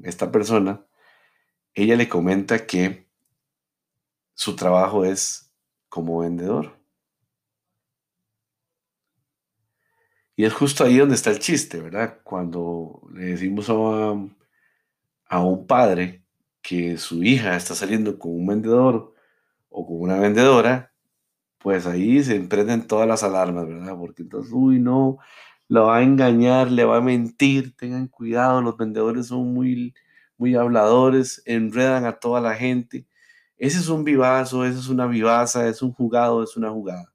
esta 0.05 0.33
persona, 0.33 0.85
ella 1.75 1.97
le 1.97 2.09
comenta 2.09 2.67
que 2.67 3.09
su 4.35 4.57
trabajo 4.57 5.05
es 5.05 5.53
como 5.89 6.21
vendedor. 6.21 6.77
Y 10.37 10.45
es 10.45 10.53
justo 10.53 10.83
ahí 10.83 10.99
donde 10.99 11.15
está 11.15 11.31
el 11.31 11.39
chiste, 11.39 11.81
¿verdad? 11.81 12.21
Cuando 12.25 13.03
le 13.13 13.27
decimos 13.27 13.71
a, 13.71 14.15
a, 15.29 15.45
un 15.45 15.67
padre 15.67 16.25
que 16.61 16.97
su 16.97 17.23
hija 17.23 17.55
está 17.57 17.77
saliendo 17.77 18.19
con 18.19 18.33
un 18.33 18.47
vendedor 18.47 19.15
o 19.69 19.87
con 19.87 20.01
una 20.01 20.19
vendedora, 20.19 20.93
pues 21.59 21.87
ahí 21.87 22.23
se 22.25 22.35
emprenden 22.35 22.87
todas 22.89 23.07
las 23.07 23.23
alarmas, 23.23 23.69
¿verdad? 23.69 23.97
Porque 23.97 24.23
entonces, 24.23 24.53
uy, 24.53 24.81
no, 24.81 25.19
lo 25.69 25.87
va 25.87 25.99
a 25.99 26.03
engañar, 26.03 26.71
le 26.71 26.85
va 26.85 26.99
a 26.99 27.01
mentir, 27.01 27.75
tengan 27.77 28.09
cuidado, 28.09 28.63
los 28.63 28.77
vendedores 28.77 29.29
son 29.29 29.53
muy, 29.55 29.95
muy 30.37 30.55
habladores, 30.55 31.43
enredan 31.47 32.05
a 32.05 32.19
toda 32.19 32.41
la 32.41 32.55
gente. 32.55 33.07
Ese 33.57 33.79
es 33.79 33.89
un 33.89 34.05
vivazo, 34.05 34.65
esa 34.65 34.79
es 34.79 34.89
una 34.89 35.07
vivaza, 35.07 35.69
es 35.69 35.83
un 35.83 35.93
jugado, 35.93 36.43
es 36.43 36.57
una 36.57 36.71
jugada. 36.71 37.13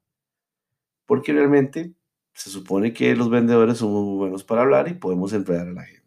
Porque 1.06 1.32
realmente 1.32 1.94
se 2.32 2.50
supone 2.50 2.92
que 2.92 3.14
los 3.14 3.30
vendedores 3.30 3.78
son 3.78 3.92
muy 3.92 4.16
buenos 4.16 4.44
para 4.44 4.62
hablar 4.62 4.88
y 4.88 4.94
podemos 4.94 5.32
enredar 5.32 5.68
a 5.68 5.72
la 5.72 5.84
gente. 5.84 6.00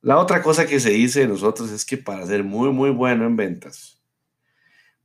La 0.00 0.18
otra 0.18 0.42
cosa 0.42 0.66
que 0.66 0.80
se 0.80 0.90
dice 0.90 1.20
de 1.20 1.28
nosotros 1.28 1.70
es 1.70 1.84
que 1.84 1.96
para 1.96 2.26
ser 2.26 2.44
muy, 2.44 2.70
muy 2.70 2.90
bueno 2.90 3.24
en 3.24 3.36
ventas, 3.36 4.00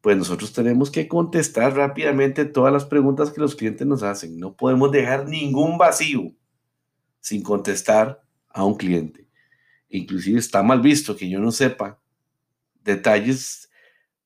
pues 0.02 0.18
nosotros 0.18 0.54
tenemos 0.54 0.92
que 0.92 1.08
contestar 1.08 1.76
rápidamente 1.76 2.46
todas 2.46 2.72
las 2.72 2.86
preguntas 2.86 3.32
que 3.32 3.42
los 3.42 3.56
clientes 3.56 3.86
nos 3.86 4.04
hacen. 4.04 4.40
No 4.40 4.56
podemos 4.56 4.92
dejar 4.92 5.28
ningún 5.28 5.78
vacío 5.78 6.32
sin 7.20 7.44
contestar 7.44 8.24
a 8.50 8.64
un 8.64 8.76
cliente. 8.76 9.28
Inclusive 9.90 10.40
está 10.40 10.64
mal 10.64 10.82
visto 10.82 11.16
que 11.16 11.30
yo 11.30 11.40
no 11.40 11.52
sepa 11.52 12.00
detalles 12.84 13.70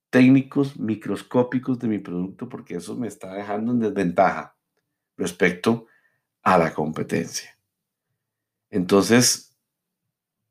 técnicos 0.10 0.78
microscópicos 0.78 1.80
de 1.80 1.88
mi 1.88 1.98
producto 1.98 2.48
porque 2.48 2.76
eso 2.76 2.96
me 2.96 3.08
está 3.08 3.34
dejando 3.34 3.72
en 3.72 3.80
desventaja 3.80 4.56
respecto 5.18 5.88
a 6.44 6.58
la 6.58 6.74
competencia. 6.74 7.58
Entonces, 8.70 9.58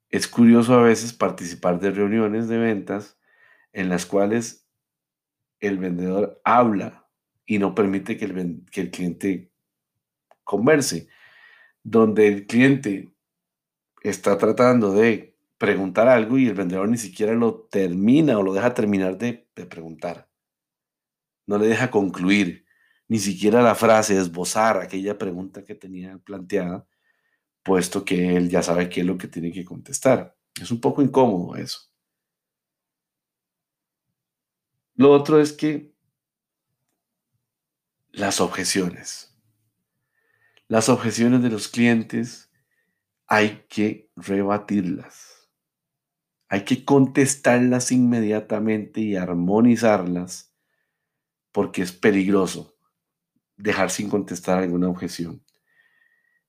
es 0.09 0.27
curioso 0.27 0.75
a 0.75 0.83
veces 0.83 1.13
participar 1.13 1.79
de 1.79 1.91
reuniones 1.91 2.49
de 2.49 2.59
ventas 2.59 3.19
en 3.73 3.89
las 3.89 4.05
cuales 4.05 4.62
el 5.63 5.79
vendedor 5.79 6.41
habla 6.45 7.09
y 7.47 7.59
no 7.59 7.75
permite 7.75 8.19
que 8.19 8.27
el, 8.27 8.67
que 8.71 8.81
el 8.83 8.91
cliente 8.91 9.53
converse. 10.45 11.09
Donde 11.83 12.29
el 12.29 12.47
cliente 12.47 13.15
está 14.03 14.37
tratando 14.37 14.93
de 14.93 15.39
preguntar 15.57 16.09
algo 16.09 16.37
y 16.39 16.49
el 16.49 16.55
vendedor 16.55 16.89
ni 16.89 16.99
siquiera 16.99 17.33
lo 17.35 17.69
termina 17.71 18.39
o 18.39 18.43
lo 18.43 18.53
deja 18.53 18.75
terminar 18.75 19.17
de, 19.17 19.49
de 19.55 19.67
preguntar. 19.67 20.29
No 21.47 21.59
le 21.59 21.69
deja 21.69 21.91
concluir 21.91 22.67
ni 23.09 23.19
siquiera 23.19 23.63
la 23.63 23.75
frase, 23.75 24.17
esbozar 24.17 24.79
aquella 24.79 25.19
pregunta 25.19 25.65
que 25.65 25.75
tenía 25.75 26.19
planteada, 26.19 26.87
puesto 27.63 28.05
que 28.05 28.37
él 28.37 28.49
ya 28.49 28.63
sabe 28.63 28.89
qué 28.89 29.03
es 29.03 29.07
lo 29.07 29.19
que 29.19 29.29
tiene 29.29 29.53
que 29.53 29.65
contestar. 29.65 30.37
Es 30.61 30.71
un 30.71 30.81
poco 30.81 31.03
incómodo 31.03 31.57
eso. 31.57 31.92
Lo 35.03 35.11
otro 35.11 35.41
es 35.41 35.53
que 35.53 35.93
las 38.13 38.41
objeciones. 38.41 39.37
Las 40.69 40.89
objeciones 40.89 41.43
de 41.43 41.51
los 41.51 41.67
clientes 41.67 42.53
hay 43.27 43.65
que 43.69 44.13
rebatirlas. 44.15 45.51
Hay 46.47 46.65
que 46.65 46.85
contestarlas 46.85 47.91
inmediatamente 47.91 49.01
y 49.01 49.17
armonizarlas 49.17 50.55
porque 51.51 51.83
es 51.83 51.91
peligroso 51.91 52.77
dejar 53.57 53.91
sin 53.91 54.09
contestar 54.09 54.59
alguna 54.59 54.89
objeción. 54.89 55.45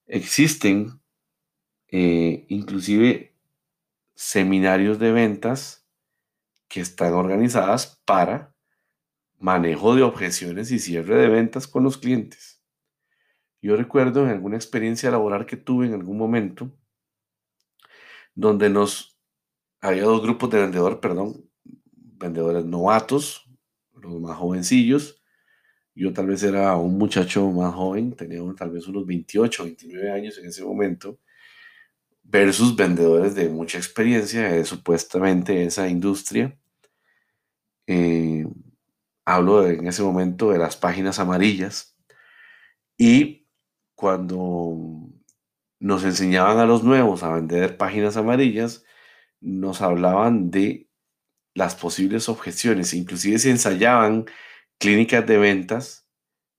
Existen 0.06 1.02
eh, 1.88 2.46
inclusive 2.50 3.36
seminarios 4.14 5.00
de 5.00 5.12
ventas 5.12 5.83
que 6.74 6.82
están 6.82 7.14
organizadas 7.14 8.02
para 8.04 8.56
manejo 9.38 9.94
de 9.94 10.02
objeciones 10.02 10.72
y 10.72 10.80
cierre 10.80 11.18
de 11.18 11.28
ventas 11.28 11.68
con 11.68 11.84
los 11.84 12.00
clientes. 12.00 12.64
Yo 13.62 13.78
recuerdo 13.78 14.24
en 14.24 14.32
alguna 14.32 14.56
experiencia 14.56 15.12
laboral 15.12 15.46
que 15.46 15.56
tuve 15.56 15.86
en 15.86 15.94
algún 15.94 16.18
momento, 16.18 16.76
donde 18.34 18.72
nos 18.72 19.20
había 19.82 20.02
dos 20.02 20.24
grupos 20.24 20.50
de 20.50 20.62
vendedores, 20.62 20.98
perdón, 20.98 21.48
vendedores 21.64 22.66
novatos, 22.66 23.48
los 23.94 24.20
más 24.20 24.36
jovencillos. 24.36 25.22
Yo 25.94 26.12
tal 26.12 26.26
vez 26.26 26.42
era 26.42 26.76
un 26.76 26.98
muchacho 26.98 27.52
más 27.52 27.76
joven, 27.76 28.16
tenía 28.16 28.42
tal 28.58 28.72
vez 28.72 28.88
unos 28.88 29.06
28, 29.06 29.64
29 29.64 30.12
años 30.12 30.40
en 30.40 30.48
ese 30.48 30.64
momento, 30.64 31.20
versus 32.24 32.76
vendedores 32.76 33.36
de 33.36 33.48
mucha 33.50 33.78
experiencia 33.78 34.50
de 34.50 34.66
supuestamente 34.66 35.64
esa 35.66 35.88
industria 35.88 36.58
eh, 36.58 36.63
hablo 39.36 39.68
en 39.68 39.88
ese 39.88 40.04
momento 40.04 40.52
de 40.52 40.60
las 40.60 40.78
páginas 40.78 41.20
amarillas 41.20 41.98
y 42.98 43.48
cuando 43.96 45.10
nos 45.80 46.04
enseñaban 46.04 46.60
a 46.60 46.66
los 46.66 46.84
nuevos 46.84 47.24
a 47.24 47.34
vender 47.34 47.78
páginas 47.78 48.18
amarillas, 48.18 48.86
nos 49.42 49.82
hablaban 49.82 50.52
de 50.52 50.90
las 51.54 51.76
posibles 51.76 52.30
objeciones, 52.30 52.94
inclusive 52.94 53.38
se 53.40 53.52
ensayaban 53.52 54.26
clínicas 54.80 55.26
de 55.28 55.38
ventas 55.38 56.08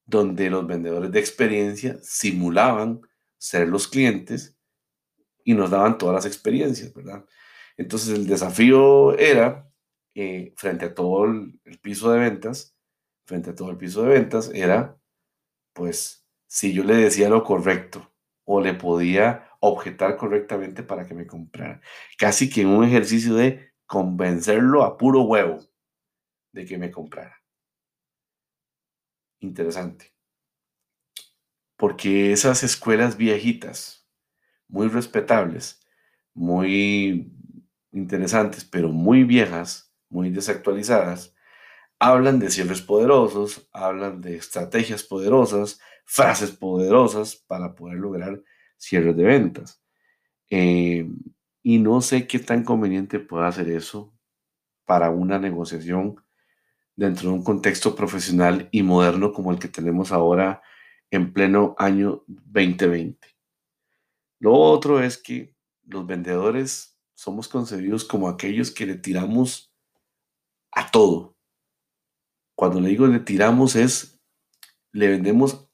donde 0.07 0.51
los 0.51 0.67
vendedores 0.67 1.11
de 1.11 1.21
experiencia 1.21 1.99
simulaban 2.03 3.01
ser 3.39 3.69
los 3.69 3.89
clientes 3.89 4.59
y 5.45 5.55
nos 5.55 5.71
daban 5.71 5.99
todas 5.99 6.15
las 6.15 6.27
experiencias, 6.27 6.93
¿verdad? 6.95 7.25
Entonces 7.77 8.11
el 8.11 8.27
desafío 8.27 9.17
era 9.19 9.71
eh, 10.15 10.53
frente 10.57 10.87
a 10.87 10.95
todo 10.95 11.25
el, 11.25 11.61
piso 11.83 12.13
de 12.13 12.21
ventas, 12.21 12.77
frente 13.27 13.51
a 13.51 13.55
todo 13.55 13.71
el 13.71 13.77
piso 13.77 14.03
de 14.03 14.11
ventas, 14.11 14.51
era, 14.55 14.99
pues, 15.73 16.27
si 16.47 16.73
yo 16.73 16.85
le 16.85 16.97
decía 16.97 17.29
lo 17.29 17.45
correcto 17.45 18.13
o 18.45 18.61
le 18.61 18.75
podía 18.75 19.51
objetar 19.61 20.17
correctamente 20.17 20.83
para 20.83 21.07
que 21.07 21.15
me 21.15 21.27
comprara. 21.27 21.81
Casi 22.19 22.51
que 22.51 22.63
en 22.63 22.69
un 22.69 22.85
ejercicio 22.85 23.35
de 23.35 23.73
convencerlo 23.87 24.85
a 24.85 24.97
puro 24.99 25.23
huevo 25.23 25.61
de 26.53 26.65
que 26.67 26.79
me 26.79 26.91
comprara. 26.91 27.43
Interesante. 29.41 30.15
Porque 31.77 32.33
esas 32.33 32.63
escuelas 32.63 33.17
viejitas, 33.17 34.09
muy 34.69 34.89
respetables, 34.89 35.81
muy 36.35 37.33
interesantes, 37.93 38.65
pero 38.65 38.89
muy 38.89 39.25
viejas, 39.25 39.84
muy 40.15 40.31
desactualizadas, 40.31 41.35
hablan 41.99 42.39
de 42.39 42.51
cierres 42.51 42.81
poderosos, 42.81 43.69
hablan 43.73 44.21
de 44.21 44.37
estrategias 44.37 45.03
poderosas, 45.03 45.81
frases 46.05 46.53
poderosas 46.53 47.35
para 47.35 47.75
poder 47.75 47.99
lograr 47.99 48.41
cierres 48.77 49.17
de 49.17 49.25
ventas. 49.25 49.83
Eh, 50.51 51.11
y 51.63 51.79
no 51.79 52.01
sé 52.01 52.27
qué 52.29 52.39
tan 52.39 52.63
conveniente 52.63 53.19
puede 53.19 53.47
hacer 53.47 53.69
eso 53.69 54.15
para 54.85 55.11
una 55.11 55.39
negociación 55.39 56.23
dentro 56.95 57.31
de 57.31 57.35
un 57.35 57.43
contexto 57.43 57.97
profesional 57.97 58.69
y 58.71 58.85
moderno 58.85 59.33
como 59.33 59.51
el 59.51 59.59
que 59.59 59.69
tenemos 59.69 60.13
ahora 60.13 60.63
en 61.11 61.33
pleno 61.33 61.75
año 61.77 62.23
2020. 62.29 63.27
Lo 64.39 64.53
otro 64.55 65.03
es 65.03 65.19
que 65.19 65.57
los 65.87 66.07
vendedores 66.07 67.01
somos 67.15 67.49
concebidos 67.49 68.05
como 68.05 68.29
aquellos 68.29 68.71
que 68.71 68.87
le 68.87 68.95
tiramos 68.97 69.74
a 70.75 70.91
todo. 70.91 71.37
Cuando 72.57 72.81
le 72.81 72.89
digo 72.89 73.07
le 73.07 73.21
tiramos 73.21 73.77
es, 73.77 74.21
le 74.93 75.09
vendemos 75.09 75.69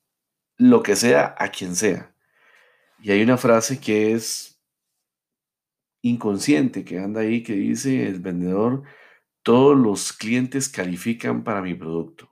lo 0.57 0.83
que 0.83 0.97
sea 0.97 1.35
a 1.38 1.50
quien 1.50 1.76
sea. 1.76 2.14
Y 3.02 3.11
hay 3.12 3.23
una 3.23 3.37
frase 3.37 3.80
que 3.80 4.12
es 4.12 4.62
inconsciente, 6.02 6.85
que 6.85 6.99
anda 6.99 7.23
ahí, 7.23 7.42
que 7.42 7.54
dice 7.54 8.07
el 8.07 8.21
vendedor, 8.21 8.83
todos 9.42 9.76
los 9.76 10.12
clientes 10.12 10.69
califican 10.69 11.45
para 11.45 11.62
mi 11.62 11.75
producto. 11.75 12.30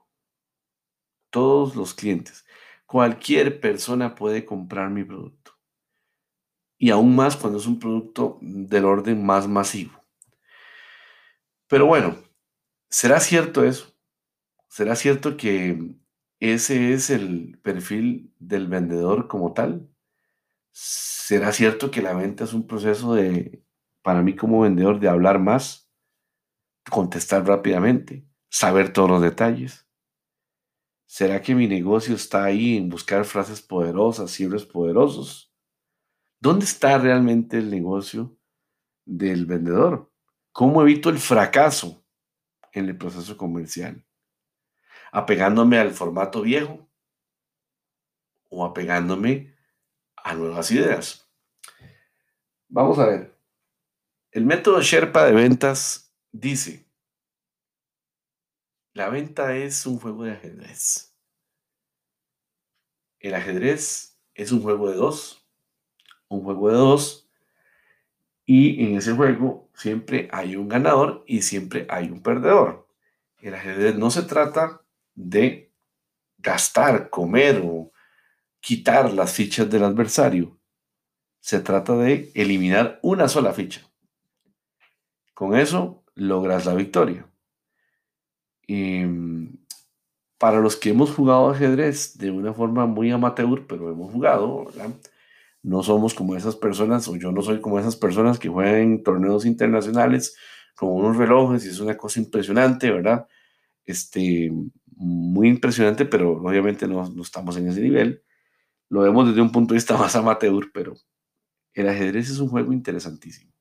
Todos 1.31 1.75
los 1.75 1.93
clientes. 1.93 2.45
Cualquier 2.85 3.59
persona 3.59 4.15
puede 4.15 4.45
comprar 4.45 4.89
mi 4.89 5.03
producto. 5.03 5.53
Y 6.77 6.91
aún 6.91 7.15
más 7.15 7.35
cuando 7.35 7.59
es 7.59 7.65
un 7.65 7.79
producto 7.79 8.37
del 8.41 8.85
orden 8.85 9.25
más 9.25 9.47
masivo. 9.47 9.91
Pero 11.67 11.85
bueno, 11.85 12.17
¿será 12.89 13.19
cierto 13.19 13.63
eso? 13.63 13.95
¿Será 14.67 14.95
cierto 14.95 15.37
que 15.37 15.95
ese 16.39 16.93
es 16.93 17.09
el 17.09 17.59
perfil 17.63 18.33
del 18.39 18.67
vendedor 18.67 19.27
como 19.27 19.53
tal? 19.53 19.89
¿Será 20.71 21.51
cierto 21.51 21.91
que 21.91 22.01
la 22.01 22.13
venta 22.13 22.43
es 22.43 22.53
un 22.53 22.67
proceso 22.67 23.13
de, 23.13 23.63
para 24.01 24.21
mí 24.21 24.35
como 24.35 24.61
vendedor, 24.61 24.99
de 24.99 25.09
hablar 25.09 25.39
más, 25.39 25.89
contestar 26.89 27.45
rápidamente, 27.45 28.25
saber 28.49 28.93
todos 28.93 29.09
los 29.09 29.21
detalles? 29.21 29.87
¿Será 31.05 31.41
que 31.41 31.55
mi 31.55 31.67
negocio 31.67 32.15
está 32.15 32.43
ahí 32.43 32.77
en 32.77 32.89
buscar 32.89 33.25
frases 33.25 33.61
poderosas, 33.61 34.31
cierres 34.31 34.65
poderosos? 34.65 35.51
¿Dónde 36.39 36.65
está 36.65 36.97
realmente 36.99 37.57
el 37.57 37.71
negocio 37.71 38.37
del 39.05 39.45
vendedor? 39.45 40.11
¿Cómo 40.51 40.81
evito 40.83 41.09
el 41.09 41.17
fracaso 41.17 41.98
en 42.73 42.85
el 42.85 42.97
proceso 42.97 43.37
comercial? 43.37 44.05
¿Apegándome 45.11 45.77
al 45.79 45.91
formato 45.91 46.41
viejo 46.41 46.89
o 48.49 48.65
apegándome 48.65 49.55
a 50.23 50.33
nuevas 50.33 50.71
ideas. 50.71 51.27
Vamos 52.67 52.99
a 52.99 53.05
ver. 53.05 53.37
El 54.31 54.45
método 54.45 54.81
Sherpa 54.81 55.25
de 55.25 55.31
ventas 55.31 56.13
dice, 56.31 56.85
la 58.93 59.09
venta 59.09 59.55
es 59.55 59.85
un 59.85 59.99
juego 59.99 60.23
de 60.23 60.33
ajedrez. 60.33 61.15
El 63.19 63.33
ajedrez 63.33 64.19
es 64.33 64.51
un 64.51 64.61
juego 64.61 64.89
de 64.89 64.97
dos, 64.97 65.47
un 66.27 66.43
juego 66.43 66.69
de 66.69 66.77
dos, 66.77 67.28
y 68.51 68.83
en 68.83 68.97
ese 68.97 69.13
juego 69.13 69.69
siempre 69.75 70.27
hay 70.31 70.55
un 70.55 70.67
ganador 70.67 71.23
y 71.27 71.43
siempre 71.43 71.85
hay 71.87 72.09
un 72.09 72.23
perdedor. 72.23 72.87
El 73.37 73.53
ajedrez 73.53 73.95
no 73.95 74.09
se 74.09 74.23
trata 74.23 74.81
de 75.13 75.71
gastar, 76.39 77.11
comer 77.11 77.61
o 77.63 77.91
quitar 78.59 79.13
las 79.13 79.33
fichas 79.33 79.69
del 79.69 79.83
adversario. 79.83 80.59
Se 81.39 81.59
trata 81.59 81.95
de 81.95 82.31
eliminar 82.33 82.99
una 83.03 83.27
sola 83.27 83.53
ficha. 83.53 83.81
Con 85.35 85.55
eso 85.55 86.03
logras 86.15 86.65
la 86.65 86.73
victoria. 86.73 87.27
Y 88.65 89.01
mm, 89.01 89.59
para 90.39 90.59
los 90.59 90.75
que 90.75 90.89
hemos 90.89 91.11
jugado 91.11 91.51
ajedrez 91.51 92.17
de 92.17 92.31
una 92.31 92.55
forma 92.55 92.87
muy 92.87 93.11
amateur, 93.11 93.67
pero 93.67 93.91
hemos 93.91 94.11
jugado, 94.11 94.71
No 95.63 95.83
somos 95.83 96.13
como 96.13 96.35
esas 96.35 96.55
personas, 96.55 97.07
o 97.07 97.15
yo 97.15 97.31
no 97.31 97.41
soy 97.41 97.61
como 97.61 97.79
esas 97.79 97.95
personas 97.95 98.39
que 98.39 98.49
juegan 98.49 98.75
en 98.75 99.03
torneos 99.03 99.45
internacionales 99.45 100.35
con 100.75 100.89
unos 100.89 101.17
relojes 101.17 101.65
y 101.65 101.69
es 101.69 101.79
una 101.79 101.97
cosa 101.97 102.19
impresionante, 102.19 102.91
¿verdad? 102.91 103.27
Este, 103.85 104.51
muy 104.95 105.49
impresionante, 105.49 106.05
pero 106.05 106.31
obviamente 106.33 106.87
no, 106.87 107.09
no 107.09 107.21
estamos 107.21 107.57
en 107.57 107.67
ese 107.67 107.81
nivel 107.81 108.23
lo 108.89 109.01
vemos 109.01 109.27
desde 109.27 109.41
un 109.41 109.51
punto 109.51 109.73
de 109.73 109.77
vista 109.77 109.97
más 109.97 110.15
amateur, 110.15 110.71
pero 110.73 110.95
el 111.73 111.87
ajedrez 111.87 112.29
es 112.29 112.39
un 112.39 112.49
juego 112.49 112.73
interesantísimo. 112.73 113.53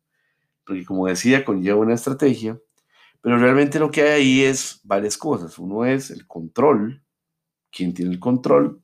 Porque 0.65 0.85
como 0.85 1.07
decía, 1.07 1.45
conlleva 1.45 1.79
una 1.79 1.95
estrategia, 1.95 2.59
pero 3.21 3.39
realmente 3.39 3.79
lo 3.79 3.91
que 3.91 4.03
hay 4.03 4.09
ahí 4.09 4.41
es 4.43 4.81
varias 4.85 5.17
cosas. 5.17 5.59
Uno 5.59 5.85
es 5.85 6.11
el 6.11 6.27
control, 6.27 7.03
quién 7.71 7.95
tiene 7.95 8.13
el 8.13 8.21
control, 8.21 8.81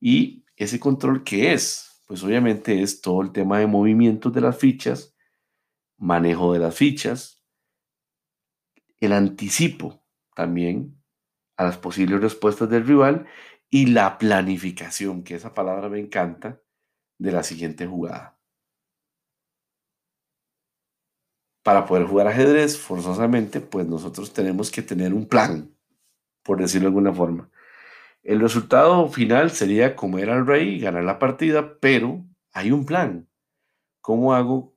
y 0.00 0.44
ese 0.56 0.78
control 0.78 1.24
qué 1.24 1.52
es. 1.52 1.87
Pues 2.08 2.24
obviamente 2.24 2.82
es 2.82 3.02
todo 3.02 3.20
el 3.20 3.32
tema 3.32 3.58
de 3.58 3.66
movimientos 3.66 4.32
de 4.32 4.40
las 4.40 4.56
fichas, 4.56 5.14
manejo 5.98 6.54
de 6.54 6.58
las 6.58 6.74
fichas, 6.74 7.44
el 8.98 9.12
anticipo 9.12 10.02
también 10.34 11.04
a 11.58 11.64
las 11.64 11.76
posibles 11.76 12.22
respuestas 12.22 12.70
del 12.70 12.86
rival 12.86 13.26
y 13.68 13.86
la 13.86 14.16
planificación, 14.16 15.22
que 15.22 15.34
esa 15.34 15.52
palabra 15.52 15.90
me 15.90 16.00
encanta, 16.00 16.62
de 17.18 17.30
la 17.30 17.42
siguiente 17.42 17.86
jugada. 17.86 18.40
Para 21.62 21.84
poder 21.84 22.06
jugar 22.06 22.28
ajedrez, 22.28 22.78
forzosamente, 22.78 23.60
pues 23.60 23.86
nosotros 23.86 24.32
tenemos 24.32 24.70
que 24.70 24.80
tener 24.80 25.12
un 25.12 25.26
plan, 25.26 25.76
por 26.42 26.58
decirlo 26.58 26.86
de 26.86 26.88
alguna 26.88 27.12
forma. 27.12 27.50
El 28.22 28.40
resultado 28.40 29.08
final 29.08 29.50
sería 29.50 29.96
comer 29.96 30.30
al 30.30 30.46
rey 30.46 30.76
y 30.76 30.80
ganar 30.80 31.04
la 31.04 31.18
partida, 31.18 31.78
pero 31.80 32.24
hay 32.52 32.72
un 32.72 32.84
plan. 32.84 33.28
¿Cómo 34.00 34.34
hago 34.34 34.76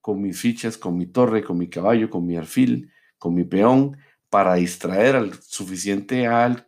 con 0.00 0.22
mis 0.22 0.40
fichas, 0.40 0.78
con 0.78 0.96
mi 0.96 1.06
torre, 1.06 1.42
con 1.42 1.58
mi 1.58 1.68
caballo, 1.68 2.10
con 2.10 2.26
mi 2.26 2.36
alfil, 2.36 2.92
con 3.18 3.34
mi 3.34 3.44
peón, 3.44 3.96
para 4.28 4.54
distraer 4.54 5.16
al 5.16 5.34
suficiente 5.42 6.26
al 6.26 6.66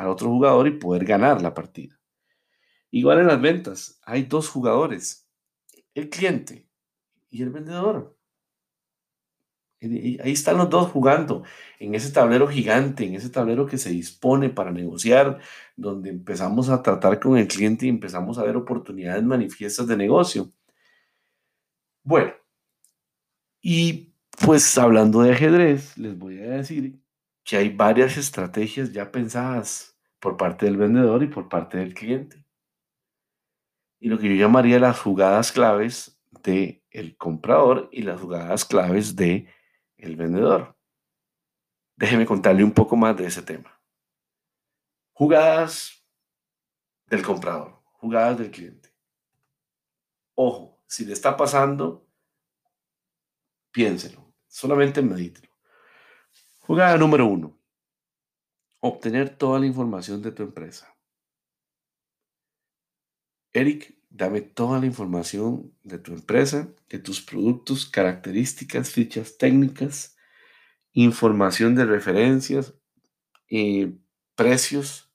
al 0.00 0.08
otro 0.08 0.28
jugador 0.30 0.66
y 0.66 0.78
poder 0.78 1.04
ganar 1.04 1.42
la 1.42 1.52
partida. 1.52 2.00
Igual 2.90 3.20
en 3.20 3.26
las 3.26 3.40
ventas, 3.40 4.00
hay 4.02 4.22
dos 4.22 4.48
jugadores, 4.48 5.28
el 5.92 6.08
cliente 6.08 6.70
y 7.28 7.42
el 7.42 7.50
vendedor. 7.50 8.18
Ahí 9.82 10.32
están 10.32 10.58
los 10.58 10.68
dos 10.68 10.90
jugando 10.90 11.42
en 11.78 11.94
ese 11.94 12.12
tablero 12.12 12.46
gigante, 12.46 13.06
en 13.06 13.14
ese 13.14 13.30
tablero 13.30 13.66
que 13.66 13.78
se 13.78 13.88
dispone 13.90 14.50
para 14.50 14.70
negociar, 14.72 15.38
donde 15.74 16.10
empezamos 16.10 16.68
a 16.68 16.82
tratar 16.82 17.18
con 17.18 17.38
el 17.38 17.48
cliente 17.48 17.86
y 17.86 17.88
empezamos 17.88 18.38
a 18.38 18.42
ver 18.44 18.56
oportunidades 18.56 19.22
manifiestas 19.24 19.86
de 19.86 19.96
negocio. 19.96 20.52
Bueno, 22.02 22.32
y 23.62 24.12
pues 24.44 24.76
hablando 24.76 25.22
de 25.22 25.32
ajedrez, 25.32 25.96
les 25.96 26.16
voy 26.18 26.38
a 26.40 26.50
decir 26.50 27.00
que 27.44 27.56
hay 27.56 27.70
varias 27.70 28.18
estrategias 28.18 28.92
ya 28.92 29.10
pensadas 29.10 29.98
por 30.18 30.36
parte 30.36 30.66
del 30.66 30.76
vendedor 30.76 31.22
y 31.22 31.26
por 31.28 31.48
parte 31.48 31.78
del 31.78 31.94
cliente. 31.94 32.44
Y 33.98 34.08
lo 34.08 34.18
que 34.18 34.28
yo 34.28 34.34
llamaría 34.34 34.78
las 34.78 34.98
jugadas 35.00 35.52
claves 35.52 36.20
del 36.42 36.82
el 36.90 37.16
comprador 37.16 37.88
y 37.92 38.02
las 38.02 38.20
jugadas 38.20 38.64
claves 38.64 39.16
de 39.16 39.48
el 40.02 40.16
vendedor. 40.16 40.76
Déjeme 41.96 42.26
contarle 42.26 42.64
un 42.64 42.72
poco 42.72 42.96
más 42.96 43.16
de 43.16 43.26
ese 43.26 43.42
tema. 43.42 43.78
Jugadas 45.12 46.02
del 47.06 47.22
comprador, 47.22 47.82
jugadas 47.92 48.38
del 48.38 48.50
cliente. 48.50 48.94
Ojo, 50.34 50.82
si 50.86 51.04
le 51.04 51.12
está 51.12 51.36
pasando, 51.36 52.08
piénselo, 53.70 54.32
solamente 54.46 55.02
medítelo. 55.02 55.52
Jugada 56.60 56.96
número 56.96 57.26
uno. 57.26 57.58
Obtener 58.80 59.36
toda 59.36 59.58
la 59.58 59.66
información 59.66 60.22
de 60.22 60.32
tu 60.32 60.42
empresa. 60.42 60.96
Eric, 63.52 63.99
dame 64.10 64.40
toda 64.40 64.80
la 64.80 64.86
información 64.86 65.72
de 65.84 65.98
tu 65.98 66.12
empresa, 66.12 66.68
de 66.88 66.98
tus 66.98 67.22
productos, 67.22 67.86
características, 67.86 68.90
fichas 68.90 69.38
técnicas, 69.38 70.16
información 70.92 71.76
de 71.76 71.86
referencias, 71.86 72.74
eh, 73.48 73.96
precios, 74.34 75.12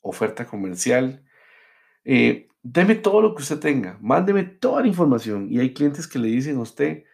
oferta 0.00 0.46
comercial. 0.46 1.24
Eh, 2.04 2.48
deme 2.62 2.94
todo 2.94 3.22
lo 3.22 3.34
que 3.34 3.42
usted 3.42 3.58
tenga, 3.58 3.98
mándeme 4.00 4.44
toda 4.44 4.82
la 4.82 4.88
información. 4.88 5.48
Y 5.50 5.58
hay 5.58 5.72
clientes 5.72 6.06
que 6.06 6.18
le 6.18 6.28
dicen 6.28 6.58
a 6.58 6.60
usted, 6.60 7.04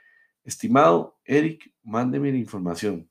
estimado 0.45 1.21
Eric, 1.25 1.73
mándeme 1.85 2.33
la 2.33 2.39
información. 2.39 3.09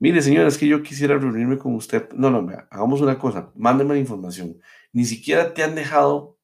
Mire, 0.00 0.22
señora, 0.22 0.46
es 0.46 0.58
que 0.58 0.68
yo 0.68 0.82
quisiera 0.82 1.18
reunirme 1.18 1.58
con 1.58 1.74
usted. 1.74 2.12
No, 2.12 2.30
no, 2.30 2.46
hagamos 2.70 3.00
una 3.00 3.18
cosa, 3.18 3.50
mándeme 3.56 3.94
la 3.94 4.00
información. 4.00 4.60
Ni 4.92 5.04
siquiera 5.04 5.54
te 5.54 5.64
han 5.64 5.74
dejado 5.74 6.37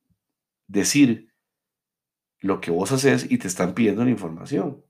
decir 0.66 1.32
lo 2.40 2.60
que 2.60 2.70
vos 2.70 2.92
haces 2.92 3.30
y 3.30 3.38
te 3.38 3.48
están 3.48 3.74
pidiendo 3.74 4.04
la 4.04 4.10
información. 4.10 4.84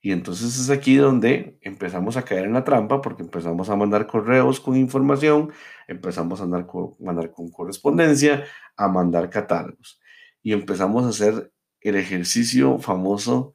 Y 0.00 0.12
entonces 0.12 0.58
es 0.58 0.68
aquí 0.68 0.96
donde 0.96 1.58
empezamos 1.62 2.18
a 2.18 2.24
caer 2.24 2.44
en 2.44 2.52
la 2.52 2.64
trampa 2.64 3.00
porque 3.00 3.22
empezamos 3.22 3.70
a 3.70 3.76
mandar 3.76 4.06
correos 4.06 4.60
con 4.60 4.76
información, 4.76 5.50
empezamos 5.88 6.40
a 6.40 6.46
mandar, 6.46 6.70
mandar 7.00 7.30
con 7.30 7.50
correspondencia, 7.50 8.44
a 8.76 8.88
mandar 8.88 9.30
catálogos. 9.30 10.00
Y 10.42 10.52
empezamos 10.52 11.04
a 11.04 11.08
hacer 11.08 11.52
el 11.80 11.96
ejercicio 11.96 12.78
famoso 12.80 13.54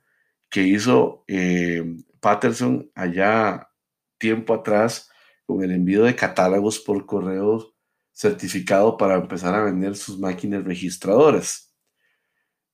que 0.50 0.64
hizo 0.64 1.24
eh, 1.28 1.84
Patterson 2.20 2.90
allá 2.96 3.70
tiempo 4.18 4.56
atrás 4.56 5.12
con 5.46 5.64
el 5.64 5.72
envío 5.72 6.04
de 6.04 6.16
catálogos 6.16 6.80
por 6.80 7.06
correo 7.06 7.76
certificado 8.20 8.98
para 8.98 9.16
empezar 9.16 9.56
a 9.56 9.64
vender 9.64 9.96
sus 9.96 10.20
máquinas 10.20 10.66
registradoras. 10.66 11.74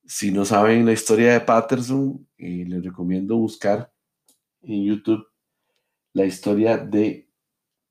Si 0.04 0.32
no 0.32 0.44
saben 0.44 0.84
la 0.84 0.92
historia 0.92 1.34
de 1.34 1.40
Patterson, 1.40 2.26
eh, 2.36 2.64
les 2.66 2.84
recomiendo 2.84 3.36
buscar 3.36 3.92
en 4.62 4.84
YouTube 4.84 5.24
la 6.14 6.24
historia 6.24 6.78
de 6.78 7.30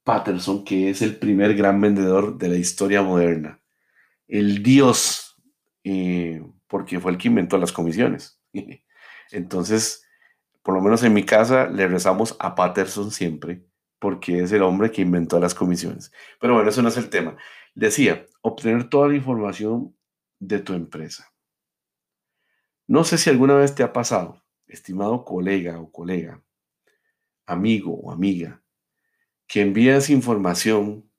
Patterson, 0.04 0.65
que 0.65 0.89
es 0.89 1.02
el 1.02 1.15
primer 1.15 1.56
gran 1.56 1.80
vendedor 1.80 2.38
de 2.38 2.50
la 2.50 2.58
historia 2.58 3.02
moderna. 3.02 3.62
El 4.28 4.62
dios, 4.62 5.41
eh, 5.86 6.46
porque 6.68 7.00
fue 7.00 7.13
el 7.13 7.18
que 7.18 7.30
inventó 7.30 7.58
las 7.58 7.72
comisiones. 7.72 8.38
Entonces, 9.32 10.04
por 10.62 10.74
lo 10.74 10.82
menos 10.82 11.04
en 11.04 11.13
mi 11.13 11.24
casa, 11.24 11.70
le 11.70 11.88
rezamos 11.88 12.36
a 12.38 12.54
Patterson 12.54 13.12
siempre, 13.12 13.63
porque 14.06 14.44
es 14.44 14.52
el 14.52 14.62
hombre 14.62 14.91
que 14.91 15.02
inventó 15.02 15.39
las 15.39 15.56
comisiones. 15.56 16.12
Pero 16.39 16.54
bueno, 16.54 16.70
eso 16.70 16.84
no 16.84 16.89
es 16.89 16.98
el 16.98 17.10
tema. 17.10 17.38
Decía, 17.74 18.28
obtener 18.41 18.88
toda 18.88 19.08
la 19.08 19.15
información 19.15 19.98
de 20.38 20.60
tu 20.60 20.74
empresa. 20.74 21.34
No 22.86 23.04
sé 23.04 23.18
si 23.18 23.32
alguna 23.32 23.56
vez 23.56 23.74
te 23.74 23.82
ha 23.82 23.91
pasado, 23.94 24.44
estimado 24.68 25.26
colega 25.26 25.80
o 25.80 25.91
colega, 25.91 26.39
amigo 27.48 27.96
o 27.96 28.12
amiga, 28.12 28.62
que 29.48 29.62
envías 29.62 30.12
información 30.12 31.10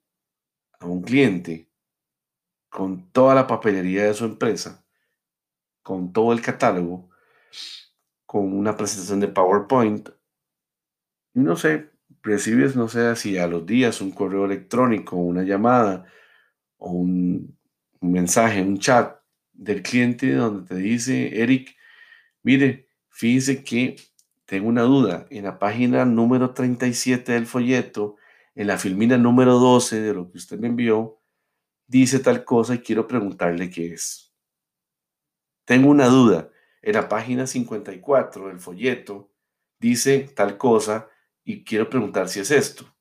a 0.79 0.87
un 0.87 1.03
cliente 1.03 1.69
con 2.69 3.11
toda 3.11 3.35
la 3.35 3.49
papelería 3.49 4.05
de 4.05 4.15
su 4.15 4.27
empresa, 4.27 4.87
con 5.83 6.13
todo 6.13 6.33
el 6.33 6.41
catálogo, 6.41 7.11
con 8.27 8.57
una 8.57 8.77
presentación 8.77 9.19
de 9.19 9.27
PowerPoint. 9.27 10.09
Y 11.35 11.41
no 11.41 11.57
sé, 11.57 11.96
recibes, 12.27 12.77
no 12.77 12.89
sé 12.89 13.15
si 13.17 13.39
a 13.39 13.47
los 13.47 13.65
días 13.65 14.01
un 14.01 14.13
correo 14.13 14.45
electrónico, 14.45 15.17
una 15.17 15.43
llamada 15.43 16.05
o 16.79 16.91
un, 16.91 17.57
mensaje, 18.01 18.63
un 18.63 18.79
chat 18.79 19.19
del 19.53 19.83
cliente 19.83 20.35
donde 20.35 20.69
te 20.69 20.77
dice, 20.77 21.43
Eric, 21.43 21.77
mire, 22.43 22.89
fíjese 23.09 23.65
que 23.65 23.97
tengo 24.45 24.69
una 24.69 24.83
duda. 24.83 25.27
En 25.31 25.45
la 25.45 25.59
página 25.59 26.05
número 26.05 26.53
37 26.53 27.33
del 27.33 27.47
folleto, 27.47 28.17
en 28.55 28.67
la 28.69 28.79
filmina 28.79 29.17
número 29.17 29.59
12 29.59 30.01
de 30.01 30.15
lo 30.15 30.31
que 30.31 30.39
usted 30.39 30.59
me 30.59 30.69
envió, 30.69 31.21
dice 31.87 32.19
tal 32.21 32.45
cosa 32.45 32.75
y 32.75 32.79
quiero 32.79 33.09
preguntarle 33.09 33.71
qué 33.71 33.95
es. 33.95 34.35
Tengo 35.65 35.91
una 35.91 36.07
duda 36.07 36.51
en 36.83 36.95
la 36.95 37.09
página 37.09 37.47
54 37.47 38.49
del 38.49 38.61
folleto 38.61 39.33
dice 39.79 40.31
tal 40.35 40.57
cosa 40.57 41.09
y 41.47 41.63
quiero 41.63 41.89
preguntar 41.89 42.29
si 42.29 42.41
es 42.41 42.51
esto. 42.51 42.93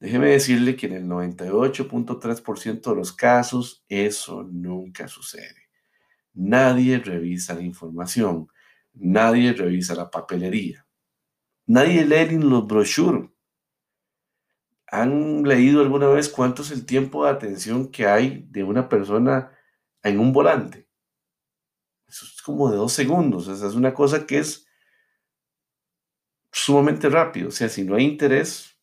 Déjeme 0.00 0.30
decirle 0.30 0.76
que 0.76 0.86
en 0.86 0.92
el 0.92 1.04
98.3% 1.06 2.90
de 2.90 2.96
los 2.96 3.12
casos 3.12 3.84
eso 3.88 4.42
nunca 4.42 5.08
sucede. 5.08 5.70
Nadie 6.34 6.98
revisa 6.98 7.54
la 7.54 7.62
información, 7.62 8.48
nadie 8.92 9.54
revisa 9.54 9.94
la 9.94 10.10
papelería, 10.10 10.86
nadie 11.66 12.04
lee 12.04 12.36
los 12.36 12.66
brochures. 12.66 13.30
¿Han 14.88 15.44
leído 15.44 15.80
alguna 15.80 16.08
vez 16.08 16.28
cuánto 16.28 16.62
es 16.62 16.72
el 16.72 16.84
tiempo 16.84 17.24
de 17.24 17.30
atención 17.30 17.90
que 17.90 18.06
hay 18.06 18.46
de 18.50 18.64
una 18.64 18.88
persona 18.88 19.52
en 20.02 20.18
un 20.18 20.32
volante? 20.32 20.88
Eso 22.06 22.26
es 22.26 22.42
como 22.42 22.70
de 22.70 22.76
dos 22.76 22.92
segundos. 22.92 23.48
Esa 23.48 23.66
es 23.66 23.74
una 23.74 23.94
cosa 23.94 24.26
que 24.26 24.38
es 24.38 24.65
sumamente 26.56 27.10
rápido. 27.10 27.48
O 27.48 27.52
sea, 27.52 27.68
si 27.68 27.84
no 27.84 27.96
hay 27.96 28.04
interés, 28.04 28.78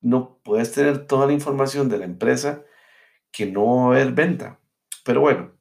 no 0.00 0.38
puedes 0.44 0.72
tener 0.72 1.06
toda 1.06 1.26
la 1.26 1.32
información 1.32 1.88
de 1.88 1.98
la 1.98 2.04
empresa 2.04 2.64
que 3.32 3.46
no 3.46 3.66
va 3.66 3.82
a 3.82 3.86
haber 3.96 4.12
venta. 4.12 4.60
Pero 5.04 5.20
bueno, 5.20 5.52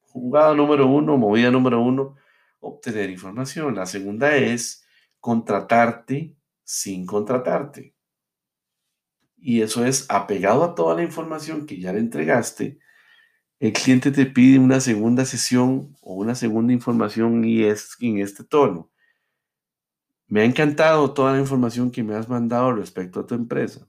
jugada 0.00 0.54
número 0.54 0.86
uno, 0.86 1.18
movida 1.18 1.50
número 1.50 1.80
uno, 1.80 2.16
obtener 2.60 3.10
información. 3.10 3.74
La 3.74 3.86
segunda 3.86 4.34
es 4.36 4.86
contratarte 5.20 6.36
sin 6.64 7.04
contratarte. 7.04 7.94
Y 9.36 9.60
eso 9.60 9.84
es 9.84 10.06
apegado 10.08 10.64
a 10.64 10.74
toda 10.74 10.94
la 10.94 11.02
información 11.02 11.66
que 11.66 11.80
ya 11.80 11.92
le 11.92 11.98
entregaste, 11.98 12.78
el 13.60 13.72
cliente 13.72 14.10
te 14.10 14.26
pide 14.26 14.58
una 14.58 14.80
segunda 14.80 15.24
sesión 15.24 15.94
o 16.00 16.14
una 16.14 16.34
segunda 16.34 16.72
información 16.72 17.44
y 17.44 17.64
es 17.64 17.96
en 18.00 18.18
este 18.18 18.42
tono. 18.44 18.91
Me 20.32 20.40
ha 20.40 20.44
encantado 20.46 21.12
toda 21.12 21.34
la 21.34 21.40
información 21.40 21.90
que 21.90 22.02
me 22.02 22.14
has 22.14 22.26
mandado 22.26 22.72
respecto 22.72 23.20
a 23.20 23.26
tu 23.26 23.34
empresa. 23.34 23.86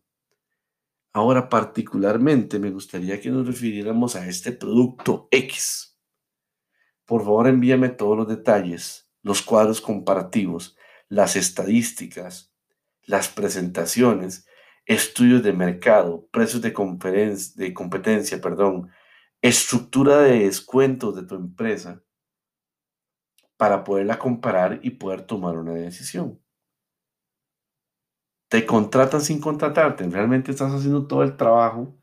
Ahora 1.13 1.47
particularmente 1.47 2.60
me 2.60 2.69
gustaría 2.69 3.21
que 3.21 3.29
nos 3.29 3.47
refiriéramos 3.47 4.17
a 4.17 4.27
este 4.27 4.51
producto 4.51 5.29
X. 5.32 5.97
Por 7.06 7.21
favor 7.21 7.47
envíame 7.47 7.88
todos 7.88 8.17
los 8.17 8.27
detalles, 8.27 9.10
los 9.21 9.41
cuadros 9.41 9.79
comparativos, 9.79 10.75
las 11.08 11.38
estadísticas, 11.38 12.53
las 13.03 13.29
presentaciones, 13.29 14.45
estudios 14.86 15.43
de 15.43 15.53
mercado, 15.53 16.27
precios 16.29 16.62
de, 16.62 16.73
de 17.56 17.73
competencia, 17.73 18.41
perdón, 18.41 18.89
estructura 19.41 20.17
de 20.17 20.39
descuentos 20.39 21.15
de 21.15 21.23
tu 21.23 21.36
empresa 21.36 22.03
para 23.57 23.83
poderla 23.83 24.19
comparar 24.19 24.79
y 24.83 24.91
poder 24.91 25.23
tomar 25.23 25.57
una 25.57 25.73
decisión. 25.73 26.39
Te 28.49 28.65
contratan 28.65 29.21
sin 29.21 29.39
contratarte, 29.41 30.07
realmente 30.09 30.51
estás 30.51 30.71
haciendo 30.71 31.07
todo 31.07 31.23
el 31.23 31.37
trabajo 31.37 31.97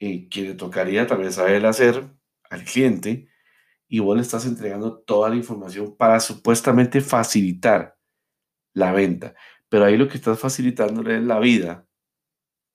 eh, 0.00 0.28
que 0.28 0.42
le 0.42 0.54
tocaría 0.54 1.06
tal 1.06 1.18
vez 1.18 1.38
a 1.38 1.52
él 1.52 1.64
hacer 1.66 2.04
al 2.50 2.64
cliente 2.64 3.28
y 3.88 4.00
vos 4.00 4.16
le 4.16 4.22
estás 4.22 4.46
entregando 4.46 4.98
toda 5.00 5.30
la 5.30 5.36
información 5.36 5.96
para 5.96 6.18
supuestamente 6.20 7.00
facilitar 7.00 7.98
la 8.74 8.92
venta. 8.92 9.34
Pero 9.68 9.84
ahí 9.84 9.96
lo 9.96 10.08
que 10.08 10.16
estás 10.16 10.38
facilitándole 10.40 11.18
es 11.18 11.22
la 11.22 11.38
vida 11.38 11.86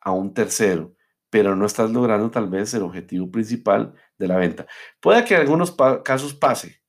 a 0.01 0.11
un 0.11 0.33
tercero 0.33 0.97
pero 1.29 1.55
no 1.55 1.65
estás 1.65 1.91
logrando 1.91 2.31
tal 2.31 2.49
vez 2.49 2.73
el 2.73 2.83
objetivo 2.83 3.29
principal 3.29 3.93
de 4.17 4.27
la 4.27 4.37
venta. 4.37 4.67
Puede 4.99 5.25
que 5.25 5.35
en 5.35 5.41
algunos 5.41 5.75
casos 6.03 6.33
pase, 6.33 6.81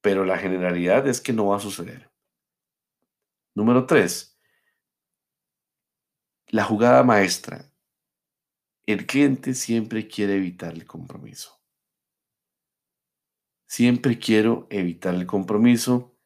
pero 0.00 0.24
la 0.24 0.38
generalidad 0.38 1.06
es 1.08 1.20
que 1.20 1.32
no 1.32 1.46
va 1.46 1.56
a 1.56 1.60
suceder. 1.60 2.10
Número 3.54 3.86
tres, 3.86 4.38
la 6.46 6.64
jugada 6.64 7.02
maestra. 7.02 7.72
El 8.86 9.06
cliente 9.06 9.54
siempre 9.54 10.08
quiere 10.08 10.36
evitar 10.36 10.72
el 10.72 10.86
compromiso. 10.86 11.60
Siempre 13.66 14.18
quiero 14.18 14.66
evitar 14.70 15.14
el 15.14 15.26
compromiso. 15.26 16.16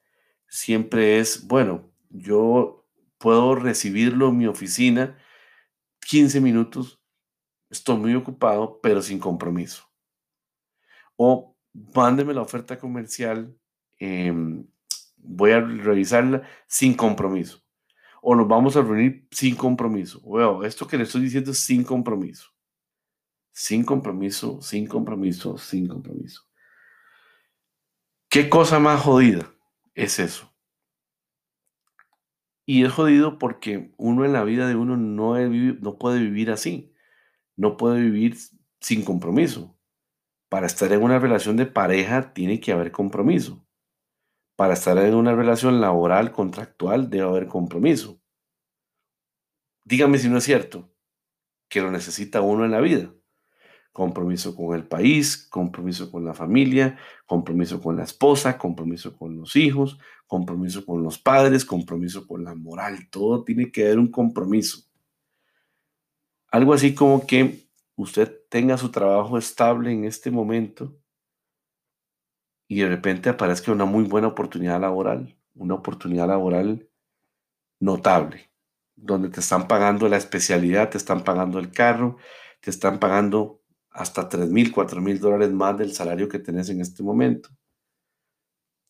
Siempre 0.46 1.18
es, 1.18 1.46
bueno, 1.46 1.92
yo 2.08 2.86
puedo 3.18 3.56
recibirlo 3.56 4.28
en 4.28 4.38
mi 4.38 4.46
oficina 4.46 5.18
15 6.00 6.40
minutos 6.40 7.02
estoy 7.70 7.96
muy 7.96 8.14
ocupado, 8.14 8.80
pero 8.82 9.00
sin 9.02 9.18
compromiso. 9.18 9.90
O 11.16 11.56
mándeme 11.94 12.34
la 12.34 12.42
oferta 12.42 12.78
comercial, 12.78 13.56
em, 14.02 14.66
voy 15.16 15.52
a 15.52 15.60
revisarla 15.60 16.42
sin 16.66 16.94
compromiso. 16.94 17.62
o 18.24 18.36
nos 18.36 18.46
vamos 18.46 18.76
a 18.76 18.82
reunir 18.82 19.26
sin 19.32 19.56
compromiso. 19.56 20.20
Bueno, 20.20 20.62
esto 20.64 20.86
que 20.86 20.96
le 20.96 21.02
estoy 21.02 21.22
diciendo 21.22 21.50
es 21.50 21.58
sin 21.58 21.82
compromiso. 21.82 22.50
Sin 23.52 23.84
compromiso, 23.84 24.62
sin 24.62 24.86
compromiso, 24.86 25.58
sin 25.58 25.88
compromiso. 25.88 26.42
¿Qué 28.30 28.48
cosa 28.48 28.78
más 28.78 29.02
jodida 29.02 29.52
es 29.94 30.20
eso? 30.20 30.54
Y 32.64 32.84
es 32.84 32.92
jodido 32.92 33.38
porque 33.38 33.92
uno 33.96 34.24
en 34.24 34.32
la 34.32 34.44
vida 34.44 34.68
de 34.68 34.76
uno 34.76 34.96
no, 34.96 35.36
no 35.36 35.98
puede 35.98 36.20
vivir 36.20 36.52
así. 36.52 36.94
No 37.56 37.76
puede 37.76 38.00
vivir 38.00 38.36
sin 38.80 39.04
compromiso. 39.04 39.76
Para 40.48 40.66
estar 40.66 40.92
en 40.92 41.02
una 41.02 41.18
relación 41.18 41.56
de 41.56 41.66
pareja 41.66 42.32
tiene 42.32 42.60
que 42.60 42.72
haber 42.72 42.92
compromiso. 42.92 43.61
Para 44.56 44.74
estar 44.74 44.98
en 44.98 45.14
una 45.14 45.34
relación 45.34 45.80
laboral, 45.80 46.32
contractual, 46.32 47.08
debe 47.08 47.26
haber 47.26 47.46
compromiso. 47.46 48.20
Dígame 49.84 50.18
si 50.18 50.28
no 50.28 50.38
es 50.38 50.44
cierto 50.44 50.92
que 51.68 51.80
lo 51.80 51.90
necesita 51.90 52.42
uno 52.42 52.64
en 52.64 52.70
la 52.70 52.80
vida. 52.80 53.12
Compromiso 53.92 54.54
con 54.54 54.76
el 54.76 54.86
país, 54.86 55.48
compromiso 55.48 56.10
con 56.10 56.24
la 56.24 56.34
familia, 56.34 56.98
compromiso 57.26 57.80
con 57.80 57.96
la 57.96 58.04
esposa, 58.04 58.58
compromiso 58.58 59.16
con 59.16 59.36
los 59.36 59.56
hijos, 59.56 59.98
compromiso 60.26 60.84
con 60.84 61.02
los 61.02 61.18
padres, 61.18 61.64
compromiso 61.64 62.26
con 62.26 62.44
la 62.44 62.54
moral. 62.54 63.08
Todo 63.10 63.44
tiene 63.44 63.70
que 63.70 63.86
haber 63.86 63.98
un 63.98 64.10
compromiso. 64.10 64.82
Algo 66.50 66.74
así 66.74 66.94
como 66.94 67.26
que 67.26 67.66
usted 67.96 68.40
tenga 68.48 68.76
su 68.76 68.90
trabajo 68.90 69.38
estable 69.38 69.92
en 69.92 70.04
este 70.04 70.30
momento 70.30 71.01
y 72.72 72.80
de 72.80 72.88
repente 72.88 73.28
aparezca 73.28 73.70
una 73.70 73.84
muy 73.84 74.04
buena 74.04 74.28
oportunidad 74.28 74.80
laboral, 74.80 75.36
una 75.54 75.74
oportunidad 75.74 76.26
laboral 76.26 76.88
notable, 77.80 78.50
donde 78.96 79.28
te 79.28 79.40
están 79.40 79.68
pagando 79.68 80.08
la 80.08 80.16
especialidad, 80.16 80.88
te 80.88 80.96
están 80.96 81.22
pagando 81.22 81.58
el 81.58 81.70
carro, 81.70 82.16
te 82.62 82.70
están 82.70 82.98
pagando 82.98 83.60
hasta 83.90 84.26
3 84.26 84.48
mil, 84.48 84.72
4 84.72 85.02
mil 85.02 85.20
dólares 85.20 85.52
más 85.52 85.76
del 85.76 85.92
salario 85.92 86.30
que 86.30 86.38
tenés 86.38 86.70
en 86.70 86.80
este 86.80 87.02
momento. 87.02 87.50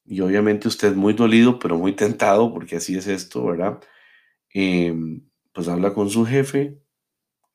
Y 0.05 0.21
obviamente 0.21 0.69
usted 0.69 0.95
muy 0.95 1.15
dolido, 1.15 1.59
pero 1.59 1.77
muy 1.77 1.93
tentado, 1.97 2.55
porque 2.55 2.77
así 2.77 2.97
es 2.97 3.09
esto, 3.09 3.45
¿verdad? 3.47 3.81
Em, 4.51 5.29
pues 5.53 5.67
habla 5.67 5.93
con 5.93 6.09
su 6.09 6.25
jefe 6.25 6.79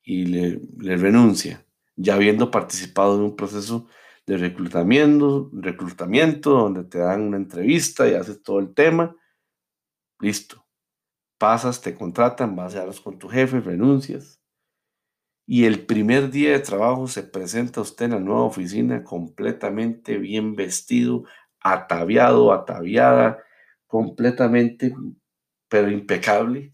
y 0.04 0.26
le, 0.26 0.60
le 0.78 0.98
renuncia, 0.98 1.66
ya 1.96 2.16
habiendo 2.16 2.52
participado 2.52 3.16
en 3.16 3.22
un 3.22 3.38
proceso 3.38 3.88
de 4.28 4.38
reclutamiento, 4.38 5.50
reclutamiento 5.54 6.52
donde 6.52 6.84
te 6.84 7.00
dan 7.00 7.22
una 7.22 7.38
entrevista 7.38 8.08
y 8.08 8.13
haces 8.13 8.44
todo 8.44 8.60
el 8.60 8.74
tema. 8.74 9.16
Listo. 10.20 10.66
Pasas, 11.40 11.82
te 11.82 11.96
contratan, 11.96 12.56
vas 12.56 12.76
a 12.76 12.82
hablar 12.82 12.96
con 13.02 13.18
tu 13.18 13.30
jefe, 13.30 13.62
renuncias. 13.62 14.42
Y 15.46 15.63
el 15.63 15.86
primer 15.86 16.30
día 16.30 16.52
de 16.52 16.60
trabajo 16.60 17.08
se 17.08 17.24
presenta 17.24 17.80
usted 17.80 18.06
en 18.06 18.12
la 18.12 18.20
nueva 18.20 18.42
oficina 18.42 19.04
completamente 19.04 20.18
bien 20.18 20.56
vestido, 20.56 21.24
ataviado, 21.62 22.52
ataviada, 22.52 23.40
completamente, 23.86 24.94
pero 25.70 25.90
impecable. 25.90 26.72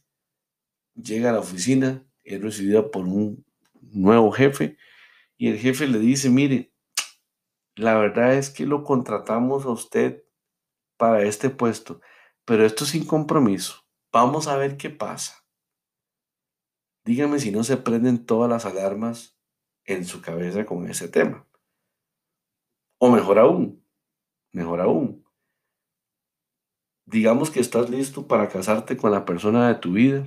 Llega 0.95 1.29
a 1.29 1.33
la 1.33 1.39
oficina, 1.39 2.03
es 2.23 2.41
recibida 2.41 2.89
por 2.89 3.05
un 3.05 3.45
nuevo 3.91 4.31
jefe 4.31 4.77
y 5.37 5.49
el 5.49 5.59
jefe 5.59 5.87
le 5.87 5.99
dice, 5.99 6.29
mire, 6.29 6.72
la 7.75 7.95
verdad 7.95 8.35
es 8.35 8.49
que 8.49 8.65
lo 8.65 8.83
contratamos 8.83 9.65
a 9.65 9.69
usted 9.69 10.23
para 10.97 11.23
este 11.23 11.49
puesto, 11.49 12.01
pero 12.45 12.65
esto 12.65 12.85
sin 12.85 13.05
compromiso. 13.05 13.85
Vamos 14.11 14.47
a 14.47 14.57
ver 14.57 14.77
qué 14.77 14.89
pasa. 14.89 15.45
Dígame 17.03 17.39
si 17.39 17.51
no 17.51 17.63
se 17.63 17.77
prenden 17.77 18.25
todas 18.25 18.49
las 18.49 18.65
alarmas 18.65 19.37
en 19.85 20.05
su 20.05 20.21
cabeza 20.21 20.65
con 20.65 20.87
ese 20.89 21.09
tema. 21.09 21.47
O 22.97 23.09
mejor 23.09 23.39
aún, 23.39 23.85
mejor 24.51 24.79
aún. 24.79 25.25
Digamos 27.05 27.51
que 27.51 27.59
estás 27.59 27.89
listo 27.89 28.27
para 28.27 28.47
casarte 28.47 28.95
con 28.95 29.11
la 29.11 29.25
persona 29.25 29.67
de 29.67 29.75
tu 29.75 29.93
vida, 29.93 30.25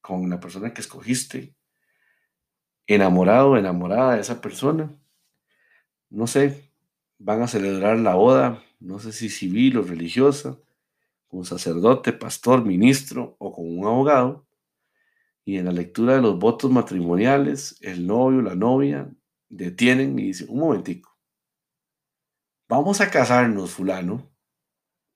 con 0.00 0.30
la 0.30 0.38
persona 0.38 0.72
que 0.72 0.80
escogiste, 0.80 1.56
enamorado 2.86 3.56
enamorada 3.56 4.14
de 4.14 4.20
esa 4.20 4.40
persona. 4.40 4.99
No 6.10 6.26
sé, 6.26 6.70
van 7.18 7.42
a 7.42 7.48
celebrar 7.48 7.98
la 7.98 8.14
boda, 8.16 8.62
no 8.80 8.98
sé 8.98 9.12
si 9.12 9.28
civil 9.28 9.78
o 9.78 9.82
religiosa, 9.82 10.58
con 11.28 11.44
sacerdote, 11.44 12.12
pastor, 12.12 12.64
ministro 12.64 13.36
o 13.38 13.52
con 13.52 13.78
un 13.78 13.86
abogado. 13.86 14.46
Y 15.44 15.58
en 15.58 15.66
la 15.66 15.72
lectura 15.72 16.16
de 16.16 16.20
los 16.20 16.38
votos 16.38 16.70
matrimoniales, 16.70 17.76
el 17.80 18.06
novio, 18.06 18.42
la 18.42 18.56
novia, 18.56 19.08
detienen 19.48 20.18
y 20.18 20.26
dicen, 20.26 20.48
un 20.50 20.58
momentico, 20.58 21.16
vamos 22.68 23.00
a 23.00 23.10
casarnos, 23.10 23.70
fulano, 23.70 24.30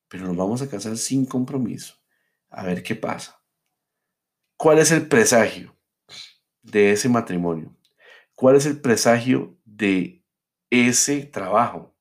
pero 0.09 0.27
nos 0.27 0.37
vamos 0.37 0.63
a 0.63 0.69
casar 0.69 0.97
sin 0.97 1.27
compromiso. 1.27 1.97
A 2.51 2.63
ver 2.63 2.83
qué 2.83 2.95
pasa. 2.95 3.43
¿Cuál 4.57 4.79
es 4.79 4.93
el 4.93 5.09
presagio 5.09 5.77
de 6.63 6.93
ese 6.93 7.09
matrimonio? 7.09 7.77
¿Cuál 8.35 8.57
es 8.57 8.67
el 8.67 8.81
presagio 8.81 9.59
de 9.65 10.24
ese 10.75 11.23
trabajo 11.23 11.95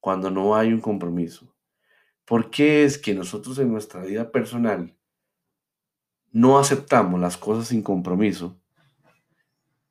cuando 0.00 0.30
no 0.30 0.54
hay 0.54 0.72
un 0.72 0.80
compromiso? 0.80 1.54
¿Por 2.24 2.50
qué 2.50 2.84
es 2.84 2.98
que 2.98 3.14
nosotros 3.14 3.58
en 3.58 3.70
nuestra 3.70 4.02
vida 4.02 4.30
personal 4.30 4.94
no 6.32 6.58
aceptamos 6.58 7.20
las 7.20 7.36
cosas 7.36 7.68
sin 7.68 7.82
compromiso 7.82 8.60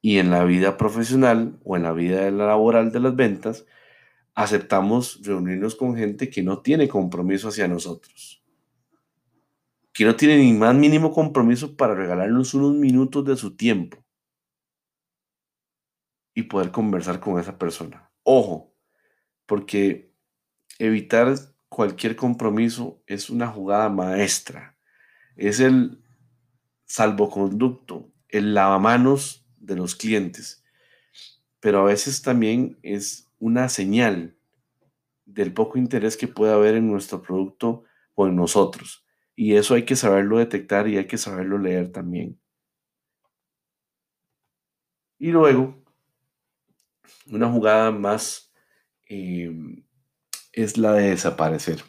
y 0.02 0.18
en 0.18 0.30
la 0.30 0.44
vida 0.44 0.78
profesional 0.78 1.58
o 1.64 1.78
en 1.78 1.84
la 1.84 1.94
vida 1.94 2.30
laboral 2.30 2.92
de 2.92 3.00
las 3.00 3.16
ventas 3.16 3.66
aceptamos 4.36 5.22
reunirnos 5.24 5.76
con 5.76 5.96
gente 5.96 6.30
que 6.30 6.44
no 6.44 6.62
tiene 6.62 6.88
compromiso 6.88 7.50
hacia 7.50 7.68
nosotros? 7.68 8.44
Que 9.94 10.06
no 10.06 10.16
tiene 10.16 10.38
ni 10.38 10.54
más 10.54 10.76
mínimo 10.76 11.12
compromiso 11.12 11.78
para 11.78 11.94
regalarnos 11.96 12.54
unos 12.54 12.74
minutos 12.74 13.26
de 13.26 13.36
su 13.36 13.56
tiempo 13.56 14.03
y 16.34 16.44
poder 16.44 16.72
conversar 16.72 17.20
con 17.20 17.40
esa 17.40 17.58
persona. 17.58 18.12
Ojo, 18.24 18.74
porque 19.46 20.14
evitar 20.80 21.36
cualquier 21.70 22.16
compromiso 22.16 23.02
es 23.08 23.30
una 23.30 23.48
jugada 23.48 23.90
maestra. 23.90 24.78
Es 25.36 25.60
el 25.60 26.04
salvoconducto, 26.86 28.12
el 28.30 28.54
lavamanos 28.54 29.46
de 29.58 29.76
los 29.76 29.96
clientes. 29.96 30.64
Pero 31.60 31.82
a 31.82 31.86
veces 31.86 32.22
también 32.22 32.78
es 32.84 33.32
una 33.40 33.70
señal 33.70 34.36
del 35.26 35.54
poco 35.54 35.78
interés 35.78 36.18
que 36.18 36.28
puede 36.28 36.54
haber 36.54 36.76
en 36.76 36.88
nuestro 36.88 37.22
producto 37.22 37.84
o 38.16 38.28
en 38.28 38.36
nosotros. 38.36 39.06
Y 39.36 39.56
eso 39.56 39.74
hay 39.74 39.84
que 39.84 39.96
saberlo 39.96 40.38
detectar 40.38 40.88
y 40.88 40.98
hay 40.98 41.08
que 41.08 41.18
saberlo 41.18 41.58
leer 41.58 41.92
también. 41.92 42.40
Y 45.18 45.32
luego, 45.32 45.83
una 47.28 47.50
jugada 47.50 47.92
más 47.92 48.52
em, 49.08 49.84
es 50.52 50.78
la 50.78 50.94
de 50.94 51.10
desaparecer. 51.12 51.84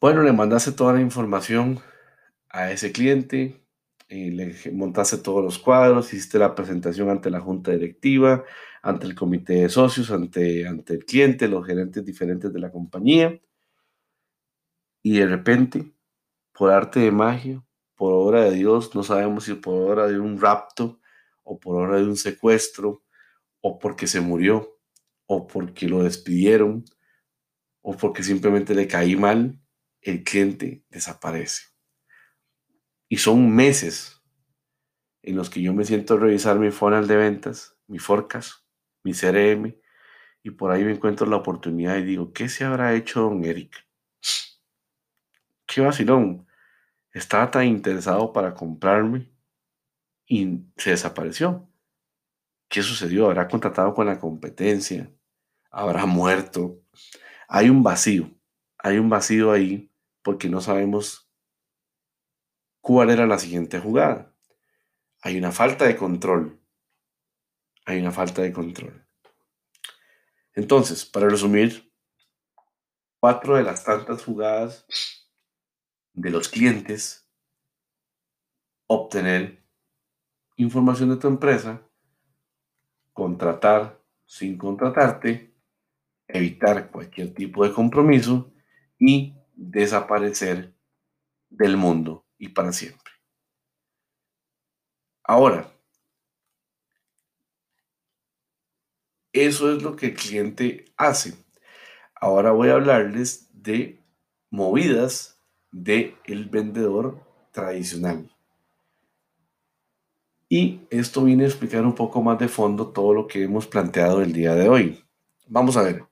Bueno, 0.00 0.22
le 0.22 0.32
mandaste 0.32 0.72
toda 0.72 0.94
la 0.94 1.00
información 1.00 1.80
a 2.50 2.72
ese 2.72 2.92
cliente, 2.92 3.64
eh, 4.08 4.30
le 4.30 4.72
montaste 4.72 5.18
todos 5.18 5.42
los 5.42 5.58
cuadros, 5.58 6.12
hiciste 6.12 6.38
la 6.38 6.54
presentación 6.54 7.08
ante 7.08 7.30
la 7.30 7.40
junta 7.40 7.70
directiva, 7.70 8.44
ante 8.82 9.06
el 9.06 9.14
comité 9.14 9.54
de 9.54 9.68
socios, 9.68 10.10
ante, 10.10 10.66
ante 10.66 10.94
el 10.94 11.04
cliente, 11.04 11.48
los 11.48 11.66
gerentes 11.66 12.04
diferentes 12.04 12.52
de 12.52 12.60
la 12.60 12.70
compañía. 12.70 13.40
Y 15.02 15.18
de 15.18 15.26
repente, 15.26 15.92
por 16.52 16.70
arte 16.70 17.00
de 17.00 17.10
magia, 17.12 17.64
por 17.94 18.12
obra 18.12 18.42
de 18.44 18.52
Dios, 18.52 18.94
no 18.94 19.02
sabemos 19.02 19.44
si 19.44 19.54
por 19.54 19.74
obra 19.74 20.08
de 20.08 20.18
un 20.18 20.40
rapto 20.40 21.00
o 21.44 21.58
por 21.58 21.80
obra 21.80 21.98
de 21.98 22.04
un 22.04 22.16
secuestro 22.16 23.01
o 23.62 23.78
porque 23.78 24.06
se 24.06 24.20
murió, 24.20 24.78
o 25.26 25.46
porque 25.46 25.88
lo 25.88 26.02
despidieron, 26.02 26.84
o 27.80 27.96
porque 27.96 28.22
simplemente 28.22 28.74
le 28.74 28.86
caí 28.86 29.16
mal, 29.16 29.58
el 30.02 30.22
cliente 30.24 30.84
desaparece. 30.90 31.68
Y 33.08 33.16
son 33.16 33.54
meses 33.54 34.22
en 35.22 35.36
los 35.36 35.48
que 35.48 35.62
yo 35.62 35.72
me 35.72 35.84
siento 35.84 36.14
a 36.14 36.18
revisar 36.18 36.58
mi 36.58 36.70
funnel 36.70 37.06
de 37.06 37.16
ventas, 37.16 37.76
mi 37.86 37.98
forecast, 37.98 38.64
mi 39.04 39.12
CRM, 39.14 39.76
y 40.42 40.50
por 40.50 40.72
ahí 40.72 40.84
me 40.84 40.92
encuentro 40.92 41.26
la 41.26 41.36
oportunidad 41.36 41.96
y 41.98 42.02
digo, 42.02 42.32
¿qué 42.32 42.48
se 42.48 42.64
habrá 42.64 42.94
hecho 42.94 43.20
don 43.22 43.44
Eric? 43.44 43.86
Qué 45.66 45.80
vacilón. 45.80 46.46
Estaba 47.12 47.50
tan 47.50 47.66
interesado 47.66 48.32
para 48.32 48.54
comprarme 48.54 49.30
y 50.26 50.64
se 50.76 50.90
desapareció. 50.90 51.71
¿Qué 52.72 52.82
sucedió? 52.82 53.26
¿Habrá 53.26 53.48
contratado 53.48 53.92
con 53.92 54.06
la 54.06 54.18
competencia? 54.18 55.12
¿Habrá 55.70 56.06
muerto? 56.06 56.80
Hay 57.46 57.68
un 57.68 57.82
vacío, 57.82 58.30
hay 58.78 58.96
un 58.96 59.10
vacío 59.10 59.52
ahí 59.52 59.92
porque 60.22 60.48
no 60.48 60.62
sabemos 60.62 61.30
¿Cuál 62.80 63.10
era 63.10 63.26
la 63.26 63.38
siguiente 63.38 63.78
jugada? 63.78 64.34
Hay 65.20 65.36
una 65.36 65.52
falta 65.52 65.84
de 65.84 65.96
control. 65.96 66.60
Hay 67.84 68.00
una 68.00 68.10
falta 68.10 68.40
de 68.40 68.54
control. 68.54 69.06
Entonces, 70.54 71.04
para 71.04 71.28
resumir, 71.28 71.92
cuatro 73.20 73.56
de 73.56 73.64
las 73.64 73.84
tantas 73.84 74.24
jugadas 74.24 74.86
de 76.14 76.30
los 76.30 76.48
clientes, 76.48 77.28
obtener 78.86 79.62
información 80.56 81.10
de 81.10 81.18
tu 81.18 81.28
empresa, 81.28 81.86
contratar 83.12 84.00
sin 84.24 84.56
contratarte, 84.56 85.54
evitar 86.26 86.90
cualquier 86.90 87.34
tipo 87.34 87.64
de 87.64 87.72
compromiso 87.72 88.52
y 88.98 89.34
desaparecer 89.54 90.74
del 91.50 91.76
mundo 91.76 92.24
y 92.38 92.48
para 92.48 92.72
siempre. 92.72 93.12
Ahora, 95.24 95.70
eso 99.32 99.72
es 99.74 99.82
lo 99.82 99.96
que 99.96 100.06
el 100.06 100.14
cliente 100.14 100.86
hace. 100.96 101.34
Ahora 102.14 102.52
voy 102.52 102.68
a 102.68 102.74
hablarles 102.74 103.48
de 103.52 104.00
movidas 104.50 105.38
del 105.70 106.16
el 106.24 106.46
vendedor 106.46 107.22
tradicional. 107.52 108.31
Y 110.54 110.86
esto 110.90 111.24
viene 111.24 111.44
a 111.44 111.46
explicar 111.46 111.82
un 111.86 111.94
poco 111.94 112.22
más 112.22 112.38
de 112.38 112.46
fondo 112.46 112.92
todo 112.92 113.14
lo 113.14 113.26
que 113.26 113.42
hemos 113.42 113.66
planteado 113.66 114.20
el 114.20 114.34
día 114.34 114.54
de 114.54 114.68
hoy. 114.68 115.02
Vamos 115.46 115.78
a 115.78 115.82
ver. 115.82 116.04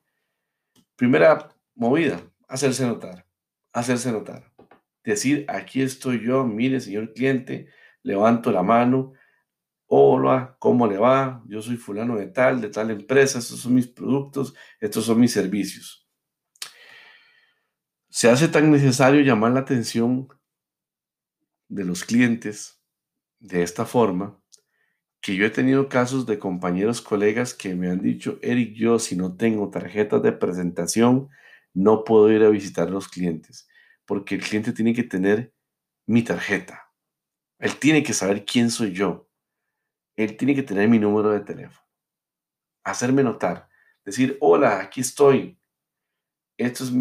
Primera 0.96 1.54
movida, 1.74 2.22
hacerse 2.48 2.86
notar. 2.86 3.26
Hacerse 3.70 4.10
notar. 4.10 4.50
Decir, 5.04 5.44
aquí 5.46 5.82
estoy 5.82 6.24
yo, 6.24 6.46
mire, 6.46 6.80
señor 6.80 7.12
cliente, 7.12 7.68
levanto 8.02 8.50
la 8.50 8.62
mano. 8.62 9.12
Hola, 9.84 10.56
¿cómo 10.58 10.86
le 10.86 10.96
va? 10.96 11.44
Yo 11.46 11.60
soy 11.60 11.76
fulano 11.76 12.16
de 12.16 12.28
tal, 12.28 12.62
de 12.62 12.70
tal 12.70 12.90
empresa, 12.90 13.40
estos 13.40 13.60
son 13.60 13.74
mis 13.74 13.88
productos, 13.88 14.54
estos 14.80 15.04
son 15.04 15.20
mis 15.20 15.32
servicios. 15.32 16.08
Se 18.08 18.30
hace 18.30 18.48
tan 18.48 18.70
necesario 18.70 19.20
llamar 19.20 19.52
la 19.52 19.60
atención 19.60 20.28
de 21.68 21.84
los 21.84 22.04
clientes 22.04 22.79
de 23.40 23.62
esta 23.62 23.86
forma 23.86 24.38
que 25.20 25.34
yo 25.34 25.44
he 25.44 25.50
tenido 25.50 25.88
casos 25.88 26.26
de 26.26 26.38
compañeros, 26.38 27.00
colegas 27.00 27.52
que 27.52 27.74
me 27.74 27.90
han 27.90 28.00
dicho, 28.00 28.38
Eric, 28.42 28.74
yo 28.74 28.98
si 28.98 29.16
no 29.16 29.36
tengo 29.36 29.70
tarjetas 29.70 30.22
de 30.22 30.32
presentación, 30.32 31.28
no 31.74 32.04
puedo 32.04 32.30
ir 32.30 32.42
a 32.42 32.48
visitar 32.48 32.88
a 32.88 32.90
los 32.90 33.08
clientes, 33.08 33.68
porque 34.06 34.36
el 34.36 34.42
cliente 34.42 34.72
tiene 34.72 34.94
que 34.94 35.02
tener 35.02 35.52
mi 36.06 36.22
tarjeta. 36.22 36.90
Él 37.58 37.76
tiene 37.76 38.02
que 38.02 38.14
saber 38.14 38.44
quién 38.44 38.70
soy 38.70 38.92
yo. 38.92 39.28
Él 40.16 40.36
tiene 40.36 40.54
que 40.54 40.62
tener 40.62 40.88
mi 40.88 40.98
número 40.98 41.30
de 41.30 41.40
teléfono. 41.40 41.86
Hacerme 42.84 43.22
notar. 43.22 43.68
Decir, 44.04 44.38
hola, 44.40 44.80
aquí 44.80 45.02
estoy. 45.02 45.58
Estos 46.56 46.92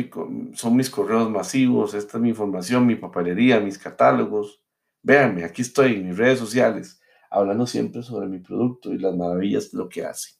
son 0.54 0.76
mis 0.76 0.90
correos 0.90 1.30
masivos, 1.30 1.94
esta 1.94 2.18
es 2.18 2.22
mi 2.22 2.30
información, 2.30 2.86
mi 2.86 2.96
papelería, 2.96 3.60
mis 3.60 3.78
catálogos. 3.78 4.62
Véanme, 5.02 5.44
aquí 5.44 5.62
estoy 5.62 5.96
en 5.96 6.10
mis 6.10 6.18
redes 6.18 6.40
sociales, 6.40 7.02
hablando 7.30 7.66
siempre 7.66 8.04
sobre 8.04 8.28
mi 8.28 8.40
producto 8.40 8.94
y 8.94 8.98
las 8.98 9.16
maravillas 9.16 9.72
de 9.72 9.78
lo 9.78 9.88
que 9.88 10.06
hace. 10.06 10.40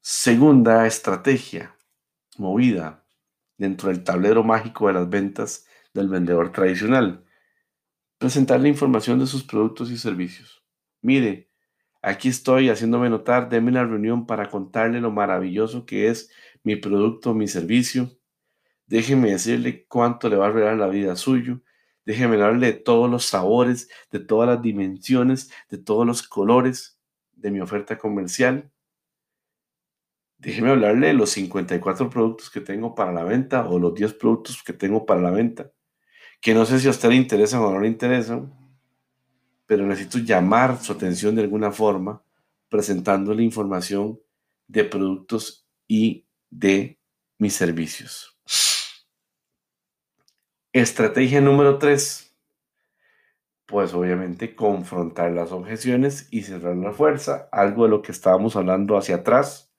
Segunda 0.00 0.86
estrategia, 0.86 1.76
movida 2.36 3.06
dentro 3.56 3.88
del 3.88 4.02
tablero 4.02 4.42
mágico 4.42 4.88
de 4.88 4.94
las 4.94 5.08
ventas 5.08 5.66
del 5.94 6.08
vendedor 6.08 6.52
tradicional. 6.52 7.24
Presentar 8.18 8.60
la 8.60 8.68
información 8.68 9.18
de 9.18 9.26
sus 9.26 9.44
productos 9.44 9.90
y 9.90 9.98
servicios. 9.98 10.64
Mire, 11.02 11.50
aquí 12.00 12.28
estoy 12.28 12.70
haciéndome 12.70 13.10
notar, 13.10 13.48
déme 13.48 13.70
una 13.70 13.84
reunión 13.84 14.26
para 14.26 14.48
contarle 14.48 15.00
lo 15.00 15.10
maravilloso 15.10 15.86
que 15.86 16.08
es 16.08 16.30
mi 16.64 16.76
producto, 16.76 17.34
mi 17.34 17.46
servicio. 17.46 18.10
Déjeme 18.86 19.30
decirle 19.30 19.86
cuánto 19.86 20.28
le 20.28 20.36
va 20.36 20.46
a 20.46 20.48
arreglar 20.48 20.76
la 20.76 20.88
vida 20.88 21.16
suyo. 21.16 21.60
Déjeme 22.04 22.34
hablarle 22.34 22.66
de 22.66 22.72
todos 22.72 23.10
los 23.10 23.26
sabores, 23.26 23.88
de 24.10 24.18
todas 24.20 24.48
las 24.48 24.62
dimensiones, 24.62 25.50
de 25.70 25.78
todos 25.78 26.06
los 26.06 26.22
colores 26.22 26.98
de 27.32 27.50
mi 27.50 27.60
oferta 27.60 27.98
comercial. 27.98 28.70
Déjeme 30.38 30.70
hablarle 30.70 31.08
de 31.08 31.14
los 31.14 31.30
54 31.30 32.10
productos 32.10 32.50
que 32.50 32.60
tengo 32.60 32.94
para 32.94 33.12
la 33.12 33.22
venta 33.22 33.68
o 33.68 33.78
los 33.78 33.94
10 33.94 34.14
productos 34.14 34.62
que 34.62 34.72
tengo 34.72 35.06
para 35.06 35.20
la 35.20 35.30
venta. 35.30 35.70
Que 36.40 36.54
no 36.54 36.66
sé 36.66 36.80
si 36.80 36.88
a 36.88 36.90
usted 36.90 37.10
le 37.10 37.16
interesan 37.16 37.60
o 37.60 37.70
no 37.70 37.78
le 37.78 37.86
interesan, 37.86 38.52
pero 39.66 39.86
necesito 39.86 40.18
llamar 40.18 40.82
su 40.82 40.92
atención 40.92 41.36
de 41.36 41.42
alguna 41.42 41.70
forma 41.70 42.24
presentándole 42.68 43.42
información 43.42 44.18
de 44.66 44.84
productos 44.84 45.68
y 45.86 46.26
de 46.50 46.98
mis 47.38 47.54
servicios. 47.54 48.38
Estrategia 50.74 51.42
número 51.42 51.76
tres, 51.76 52.34
pues 53.66 53.92
obviamente 53.92 54.56
confrontar 54.56 55.30
las 55.32 55.52
objeciones 55.52 56.28
y 56.30 56.44
cerrar 56.44 56.76
la 56.76 56.92
fuerza, 56.92 57.46
algo 57.52 57.84
de 57.84 57.90
lo 57.90 58.00
que 58.00 58.10
estábamos 58.10 58.56
hablando 58.56 58.96
hacia 58.96 59.16
atrás, 59.16 59.70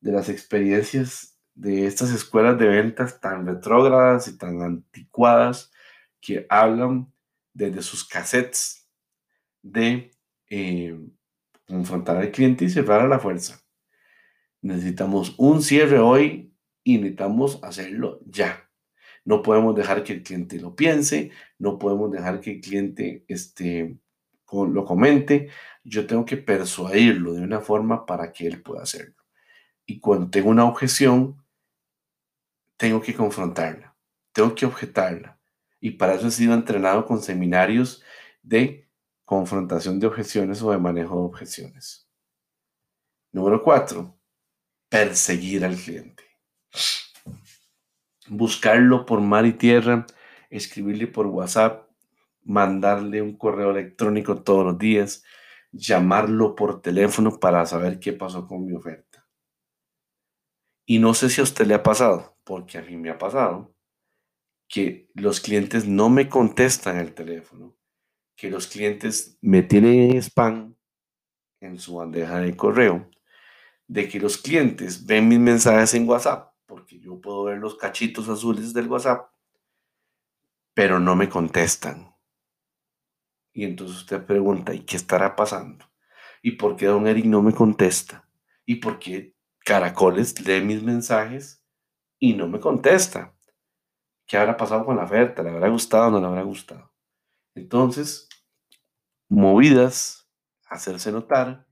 de 0.00 0.10
las 0.10 0.28
experiencias 0.28 1.38
de 1.54 1.86
estas 1.86 2.10
escuelas 2.10 2.58
de 2.58 2.66
ventas 2.66 3.20
tan 3.20 3.46
retrógradas 3.46 4.26
y 4.26 4.36
tan 4.36 4.60
anticuadas 4.60 5.70
que 6.20 6.46
hablan 6.48 7.12
desde 7.52 7.82
sus 7.82 8.04
cassettes 8.04 8.90
de 9.62 10.10
eh, 10.50 10.98
confrontar 11.68 12.16
al 12.16 12.32
cliente 12.32 12.64
y 12.64 12.70
cerrar 12.70 13.02
a 13.02 13.08
la 13.08 13.20
fuerza. 13.20 13.60
Necesitamos 14.62 15.36
un 15.38 15.62
cierre 15.62 16.00
hoy 16.00 16.52
y 16.82 16.98
necesitamos 16.98 17.62
hacerlo 17.62 18.18
ya. 18.26 18.67
No 19.28 19.42
podemos 19.42 19.76
dejar 19.76 20.04
que 20.04 20.14
el 20.14 20.22
cliente 20.22 20.58
lo 20.58 20.74
piense, 20.74 21.30
no 21.58 21.78
podemos 21.78 22.10
dejar 22.10 22.40
que 22.40 22.52
el 22.52 22.60
cliente 22.62 23.26
este, 23.28 23.98
lo 24.50 24.84
comente. 24.86 25.50
Yo 25.84 26.06
tengo 26.06 26.24
que 26.24 26.38
persuadirlo 26.38 27.34
de 27.34 27.42
una 27.42 27.60
forma 27.60 28.06
para 28.06 28.32
que 28.32 28.46
él 28.46 28.62
pueda 28.62 28.84
hacerlo. 28.84 29.22
Y 29.84 30.00
cuando 30.00 30.30
tengo 30.30 30.48
una 30.48 30.64
objeción, 30.64 31.44
tengo 32.78 33.02
que 33.02 33.14
confrontarla, 33.14 33.94
tengo 34.32 34.54
que 34.54 34.64
objetarla. 34.64 35.38
Y 35.78 35.90
para 35.90 36.14
eso 36.14 36.28
he 36.28 36.30
sido 36.30 36.54
entrenado 36.54 37.04
con 37.04 37.20
seminarios 37.20 38.02
de 38.42 38.88
confrontación 39.26 40.00
de 40.00 40.06
objeciones 40.06 40.62
o 40.62 40.70
de 40.70 40.78
manejo 40.78 41.16
de 41.16 41.26
objeciones. 41.26 42.08
Número 43.32 43.62
cuatro, 43.62 44.18
perseguir 44.88 45.66
al 45.66 45.76
cliente 45.76 46.24
buscarlo 48.28 49.06
por 49.06 49.20
mar 49.20 49.46
y 49.46 49.52
tierra, 49.52 50.06
escribirle 50.50 51.06
por 51.06 51.26
WhatsApp, 51.26 51.88
mandarle 52.44 53.22
un 53.22 53.36
correo 53.36 53.70
electrónico 53.70 54.42
todos 54.42 54.64
los 54.64 54.78
días, 54.78 55.24
llamarlo 55.72 56.54
por 56.54 56.80
teléfono 56.80 57.38
para 57.38 57.64
saber 57.66 58.00
qué 58.00 58.12
pasó 58.12 58.46
con 58.46 58.64
mi 58.64 58.72
oferta. 58.72 59.26
Y 60.86 60.98
no 60.98 61.12
sé 61.12 61.28
si 61.28 61.40
a 61.40 61.44
usted 61.44 61.66
le 61.66 61.74
ha 61.74 61.82
pasado, 61.82 62.38
porque 62.44 62.78
a 62.78 62.82
mí 62.82 62.96
me 62.96 63.10
ha 63.10 63.18
pasado, 63.18 63.74
que 64.68 65.10
los 65.14 65.40
clientes 65.40 65.86
no 65.86 66.08
me 66.08 66.28
contestan 66.28 66.98
el 66.98 67.14
teléfono, 67.14 67.76
que 68.36 68.50
los 68.50 68.66
clientes 68.66 69.38
me 69.40 69.62
tienen 69.62 70.16
spam 70.22 70.76
en 71.60 71.78
su 71.78 71.96
bandeja 71.96 72.40
de 72.40 72.56
correo, 72.56 73.10
de 73.86 74.08
que 74.08 74.20
los 74.20 74.38
clientes 74.38 75.04
ven 75.04 75.28
mis 75.28 75.38
mensajes 75.38 75.94
en 75.94 76.08
WhatsApp 76.08 76.52
porque 76.68 77.00
yo 77.00 77.18
puedo 77.18 77.44
ver 77.44 77.58
los 77.58 77.76
cachitos 77.76 78.28
azules 78.28 78.74
del 78.74 78.88
WhatsApp, 78.88 79.32
pero 80.74 81.00
no 81.00 81.16
me 81.16 81.28
contestan. 81.28 82.14
Y 83.54 83.64
entonces 83.64 83.96
usted 83.96 84.24
pregunta, 84.24 84.74
¿y 84.74 84.80
qué 84.80 84.96
estará 84.96 85.34
pasando? 85.34 85.86
¿Y 86.42 86.52
por 86.52 86.76
qué 86.76 86.86
don 86.86 87.06
Eric 87.06 87.24
no 87.24 87.42
me 87.42 87.54
contesta? 87.54 88.28
¿Y 88.66 88.76
por 88.76 88.98
qué 88.98 89.34
Caracoles 89.64 90.46
lee 90.46 90.60
mis 90.60 90.82
mensajes 90.82 91.64
y 92.18 92.34
no 92.34 92.46
me 92.46 92.60
contesta? 92.60 93.34
¿Qué 94.26 94.36
habrá 94.36 94.56
pasado 94.56 94.84
con 94.84 94.96
la 94.96 95.04
oferta? 95.04 95.42
¿Le 95.42 95.50
habrá 95.50 95.68
gustado 95.70 96.08
o 96.08 96.10
no 96.10 96.20
le 96.20 96.26
habrá 96.26 96.42
gustado? 96.42 96.92
Entonces, 97.54 98.28
movidas, 99.28 100.30
hacerse 100.68 101.10
notar, 101.10 101.66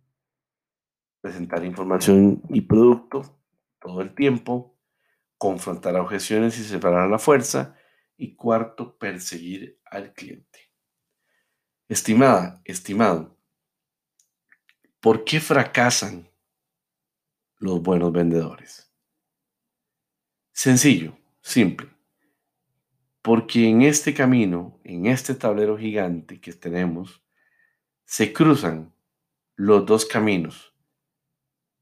presentar 1.20 1.64
información 1.66 2.42
y 2.49 2.62
producto 2.62 3.38
todo 3.78 4.01
el 4.01 4.14
tiempo, 4.14 4.76
confrontar 5.39 5.97
objeciones 5.97 6.59
y 6.59 6.64
separar 6.64 7.09
la 7.09 7.18
fuerza. 7.18 7.76
Y 8.16 8.34
cuarto, 8.34 8.97
perseguir 8.97 9.78
al 9.84 10.14
cliente. 10.14 10.72
Estimada, 11.89 12.61
estimado, 12.64 13.39
¿por 15.01 15.22
qué 15.24 15.39
fracasan 15.39 16.28
los 17.59 17.80
buenos 17.82 18.11
vendedores? 18.12 18.91
Sencillo, 20.53 21.16
simple. 21.43 21.91
Porque 23.20 23.68
en 23.68 23.82
este 23.82 24.14
camino, 24.14 24.80
en 24.82 25.07
este 25.07 25.34
tablero 25.34 25.76
gigante 25.76 26.41
que 26.41 26.53
tenemos, 26.55 27.22
se 28.05 28.32
cruzan 28.32 28.95
los 29.55 29.84
dos 29.84 30.07
caminos, 30.07 30.74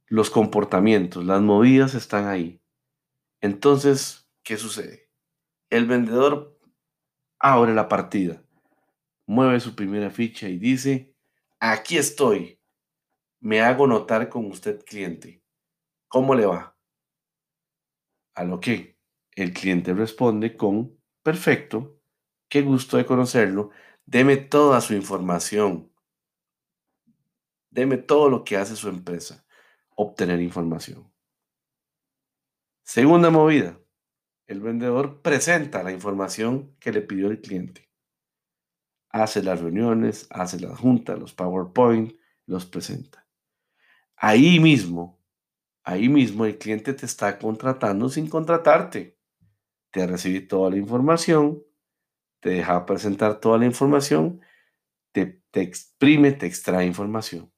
los 0.06 0.30
comportamientos, 0.30 1.24
las 1.24 1.40
movidas 1.40 1.94
están 1.94 2.26
ahí. 2.26 2.60
Entonces, 3.40 4.28
¿qué 4.42 4.56
sucede? 4.56 5.10
El 5.70 5.86
vendedor 5.86 6.58
abre 7.38 7.74
la 7.74 7.88
partida, 7.88 8.42
mueve 9.26 9.60
su 9.60 9.74
primera 9.74 10.10
ficha 10.10 10.48
y 10.48 10.58
dice, 10.58 11.14
aquí 11.58 11.96
estoy, 11.96 12.60
me 13.40 13.60
hago 13.60 13.86
notar 13.86 14.28
con 14.28 14.46
usted 14.46 14.84
cliente. 14.84 15.42
¿Cómo 16.08 16.34
le 16.34 16.46
va? 16.46 16.76
A 18.34 18.44
lo 18.44 18.60
que 18.60 18.98
el 19.36 19.52
cliente 19.52 19.92
responde 19.92 20.56
con, 20.56 20.98
perfecto, 21.22 22.00
qué 22.48 22.62
gusto 22.62 22.96
de 22.96 23.06
conocerlo, 23.06 23.70
deme 24.06 24.36
toda 24.36 24.80
su 24.80 24.94
información, 24.94 25.92
deme 27.70 27.96
todo 27.96 28.30
lo 28.30 28.44
que 28.44 28.56
hace 28.56 28.76
su 28.76 28.88
empresa, 28.88 29.44
obtener 29.96 30.40
información. 30.40 31.13
Segunda 32.84 33.30
movida, 33.30 33.80
el 34.46 34.60
vendedor 34.60 35.22
presenta 35.22 35.82
la 35.82 35.90
información 35.90 36.76
que 36.78 36.92
le 36.92 37.00
pidió 37.00 37.28
el 37.28 37.40
cliente. 37.40 37.90
Hace 39.08 39.42
las 39.42 39.62
reuniones, 39.62 40.26
hace 40.28 40.60
las 40.60 40.78
juntas, 40.78 41.18
los 41.18 41.32
PowerPoint, 41.32 42.12
los 42.44 42.66
presenta. 42.66 43.26
Ahí 44.16 44.60
mismo, 44.60 45.18
ahí 45.82 46.10
mismo 46.10 46.44
el 46.44 46.58
cliente 46.58 46.92
te 46.92 47.06
está 47.06 47.38
contratando 47.38 48.10
sin 48.10 48.28
contratarte. 48.28 49.18
Te 49.90 50.06
recibe 50.06 50.42
toda 50.42 50.68
la 50.68 50.76
información, 50.76 51.64
te 52.40 52.50
deja 52.50 52.84
presentar 52.84 53.40
toda 53.40 53.56
la 53.56 53.64
información, 53.64 54.42
te, 55.10 55.42
te 55.50 55.62
exprime, 55.62 56.32
te 56.32 56.44
extrae 56.44 56.84
información. 56.84 57.50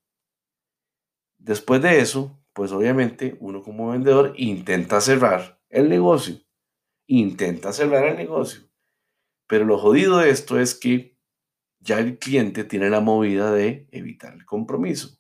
Después 1.37 1.83
de 1.83 1.99
eso, 1.99 2.39
pues 2.57 2.73
obviamente 2.73 3.37
uno 3.39 3.63
como 3.63 3.91
vendedor 3.91 4.33
intenta 4.37 5.01
cerrar 5.01 5.61
el 5.69 5.89
negocio 5.89 6.41
intenta 7.07 7.73
cerrar 7.73 8.07
el 8.07 8.17
negocio. 8.17 8.69
Pero 9.47 9.65
lo 9.65 9.79
jodido 9.79 10.19
de 10.19 10.31
esto 10.31 10.59
es 10.59 10.75
que 10.75 11.17
ya 11.79 11.99
el 12.01 12.19
cliente 12.19 12.65
tiene 12.65 12.91
la 12.91 13.01
movida 13.01 13.53
de 13.53 13.89
evitar 13.93 14.35
el 14.35 14.45
compromiso. 14.45 15.19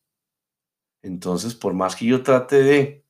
Entonces, 1.03 1.55
por 1.55 1.75
más 1.75 1.95
que 1.95 2.07
yo 2.07 2.23
trate 2.23 2.63
de 2.63 3.07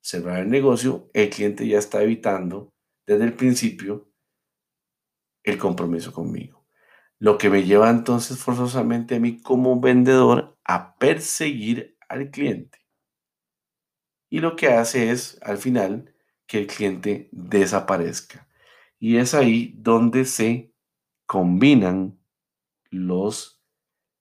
cerrar 0.00 0.40
el 0.40 0.50
negocio, 0.50 1.10
el 1.12 1.30
cliente 1.30 1.66
ya 1.66 1.78
está 1.78 2.02
evitando 2.02 2.72
desde 3.06 3.24
el 3.24 3.32
principio 3.34 4.12
el 5.42 5.58
compromiso 5.58 6.12
conmigo. 6.12 6.64
Lo 7.18 7.36
que 7.36 7.50
me 7.50 7.64
lleva 7.64 7.90
entonces 7.90 8.38
forzosamente 8.38 9.16
a 9.16 9.20
mí 9.20 9.42
como 9.42 9.80
vendedor 9.80 10.56
a 10.64 10.96
perseguir 10.96 11.98
al 12.08 12.30
cliente. 12.30 12.79
Y 14.30 14.38
lo 14.38 14.54
que 14.56 14.68
hace 14.68 15.10
es, 15.10 15.38
al 15.42 15.58
final, 15.58 16.14
que 16.46 16.58
el 16.58 16.66
cliente 16.68 17.28
desaparezca. 17.32 18.48
Y 18.98 19.16
es 19.16 19.34
ahí 19.34 19.74
donde 19.76 20.24
se 20.24 20.72
combinan 21.26 22.18
los, 22.90 23.62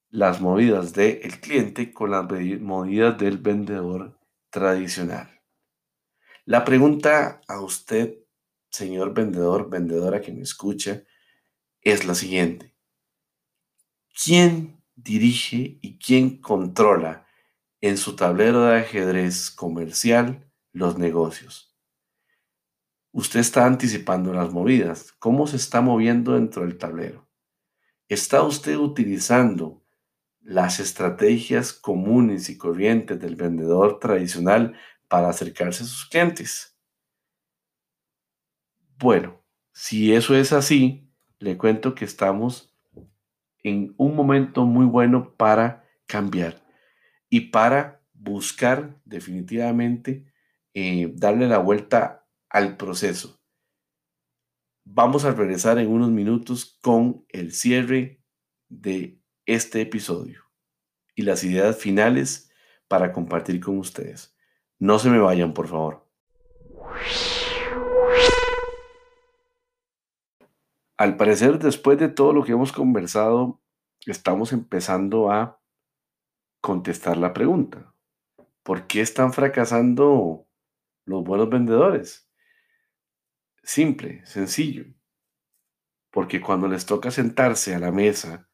las 0.09 0.41
movidas 0.41 0.93
del 0.93 1.39
cliente 1.39 1.93
con 1.93 2.11
las 2.11 2.25
movidas 2.59 3.17
del 3.19 3.37
vendedor 3.37 4.19
tradicional. 4.49 5.41
La 6.45 6.65
pregunta 6.65 7.41
a 7.47 7.61
usted, 7.61 8.17
señor 8.71 9.13
vendedor, 9.13 9.69
vendedora 9.69 10.21
que 10.21 10.31
me 10.31 10.41
escucha, 10.41 11.03
es 11.81 12.05
la 12.05 12.15
siguiente. 12.15 12.75
¿Quién 14.23 14.83
dirige 14.95 15.77
y 15.81 15.99
quién 15.99 16.41
controla 16.41 17.28
en 17.81 17.97
su 17.97 18.15
tablero 18.15 18.65
de 18.65 18.77
ajedrez 18.79 19.51
comercial 19.51 20.51
los 20.71 20.97
negocios? 20.97 21.69
Usted 23.11 23.39
está 23.39 23.65
anticipando 23.65 24.33
las 24.33 24.51
movidas. 24.51 25.13
¿Cómo 25.13 25.47
se 25.47 25.55
está 25.55 25.81
moviendo 25.81 26.33
dentro 26.33 26.61
del 26.63 26.77
tablero? 26.77 27.27
¿Está 28.07 28.43
usted 28.43 28.77
utilizando 28.77 29.83
las 30.41 30.79
estrategias 30.79 31.73
comunes 31.73 32.49
y 32.49 32.57
corrientes 32.57 33.19
del 33.19 33.35
vendedor 33.35 33.99
tradicional 33.99 34.75
para 35.07 35.29
acercarse 35.29 35.83
a 35.83 35.87
sus 35.87 36.05
clientes? 36.05 36.77
Bueno, 38.97 39.43
si 39.71 40.13
eso 40.13 40.35
es 40.35 40.53
así, 40.53 41.09
le 41.39 41.57
cuento 41.57 41.95
que 41.95 42.05
estamos 42.05 42.75
en 43.63 43.93
un 43.97 44.15
momento 44.15 44.65
muy 44.65 44.85
bueno 44.85 45.35
para 45.35 45.85
cambiar 46.05 46.68
y 47.29 47.41
para 47.51 48.01
buscar 48.13 48.99
definitivamente 49.05 50.25
eh, 50.73 51.11
darle 51.15 51.47
la 51.47 51.59
vuelta 51.59 52.27
al 52.49 52.77
proceso. 52.77 53.39
Vamos 54.83 55.25
a 55.25 55.31
regresar 55.31 55.77
en 55.77 55.89
unos 55.89 56.09
minutos 56.09 56.77
con 56.81 57.25
el 57.29 57.53
cierre 57.53 58.23
de 58.67 59.21
este 59.45 59.81
episodio 59.81 60.43
y 61.15 61.21
las 61.21 61.43
ideas 61.43 61.77
finales 61.77 62.51
para 62.87 63.11
compartir 63.11 63.59
con 63.59 63.77
ustedes. 63.77 64.35
No 64.79 64.97
se 64.97 65.09
me 65.09 65.19
vayan, 65.19 65.53
por 65.53 65.67
favor. 65.67 66.07
Al 70.97 71.17
parecer, 71.17 71.59
después 71.59 71.97
de 71.97 72.09
todo 72.09 72.33
lo 72.33 72.43
que 72.43 72.51
hemos 72.51 72.71
conversado, 72.71 73.61
estamos 74.05 74.51
empezando 74.51 75.31
a 75.31 75.58
contestar 76.61 77.17
la 77.17 77.33
pregunta. 77.33 77.93
¿Por 78.63 78.87
qué 78.87 79.01
están 79.01 79.33
fracasando 79.33 80.47
los 81.05 81.23
buenos 81.23 81.49
vendedores? 81.49 82.29
Simple, 83.63 84.25
sencillo. 84.25 84.85
Porque 86.11 86.41
cuando 86.41 86.67
les 86.67 86.85
toca 86.85 87.11
sentarse 87.11 87.75
a 87.75 87.79
la 87.79 87.91
mesa 87.91 88.49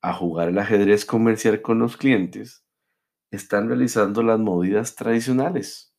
a 0.00 0.12
jugar 0.12 0.48
el 0.48 0.58
ajedrez 0.58 1.04
comercial 1.04 1.62
con 1.62 1.78
los 1.78 1.96
clientes, 1.96 2.66
están 3.30 3.68
realizando 3.68 4.22
las 4.22 4.38
movidas 4.38 4.94
tradicionales. 4.94 5.96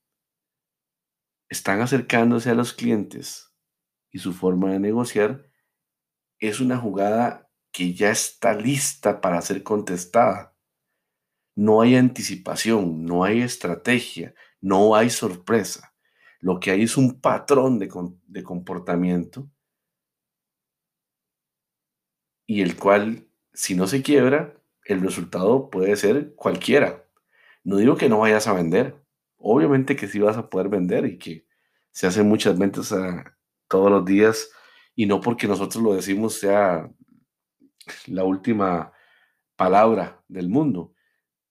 Están 1.50 1.82
acercándose 1.82 2.50
a 2.50 2.56
los 2.56 2.74
clientes 2.74 3.54
y 4.12 4.20
su 4.20 4.34
forma 4.34 4.72
de 4.72 4.80
negociar 4.80 5.50
es 6.40 6.60
una 6.60 6.78
jugada 6.78 7.50
que 7.72 7.94
ya 7.94 8.12
está 8.12 8.54
lista 8.54 9.22
para 9.22 9.42
ser 9.42 9.64
contestada. 9.64 10.53
No 11.56 11.82
hay 11.82 11.96
anticipación, 11.96 13.06
no 13.06 13.24
hay 13.24 13.42
estrategia, 13.42 14.34
no 14.62 14.96
hay 14.96 15.10
sorpresa. 15.10 15.94
Lo 16.40 16.60
que 16.60 16.72
hay 16.72 16.84
es 16.84 16.98
un 16.98 17.22
patrón 17.22 17.80
de, 17.80 17.88
comportamiento 18.44 19.50
y 22.46 22.62
el 22.62 22.76
cual, 22.76 23.28
si 23.54 23.76
no 23.76 23.88
se 23.88 24.02
quiebra, 24.02 24.56
el 24.84 25.02
resultado 25.02 25.70
puede 25.70 25.96
ser 25.96 26.34
cualquiera. 26.36 27.06
No 27.64 27.78
digo 27.78 27.96
que 27.96 28.10
no 28.10 28.20
vayas 28.20 28.48
a 28.48 28.54
vender, 28.54 29.02
obviamente 29.38 29.96
que 29.96 30.08
sí 30.08 30.20
vas 30.20 30.38
a 30.38 30.50
poder 30.50 30.70
vender 30.70 31.06
y 31.06 31.18
que 31.18 31.46
se 31.92 32.08
hacen 32.08 32.28
muchas 32.28 32.58
ventas 32.58 32.94
todos 33.68 33.92
los 33.92 34.04
días 34.04 34.50
y 34.96 35.06
no 35.06 35.22
porque 35.22 35.48
nosotros 35.48 35.84
lo 35.84 35.94
decimos 35.94 36.34
sea 36.34 36.92
la 38.08 38.24
última 38.24 38.92
palabra 39.56 40.24
del 40.28 40.50
mundo, 40.50 40.94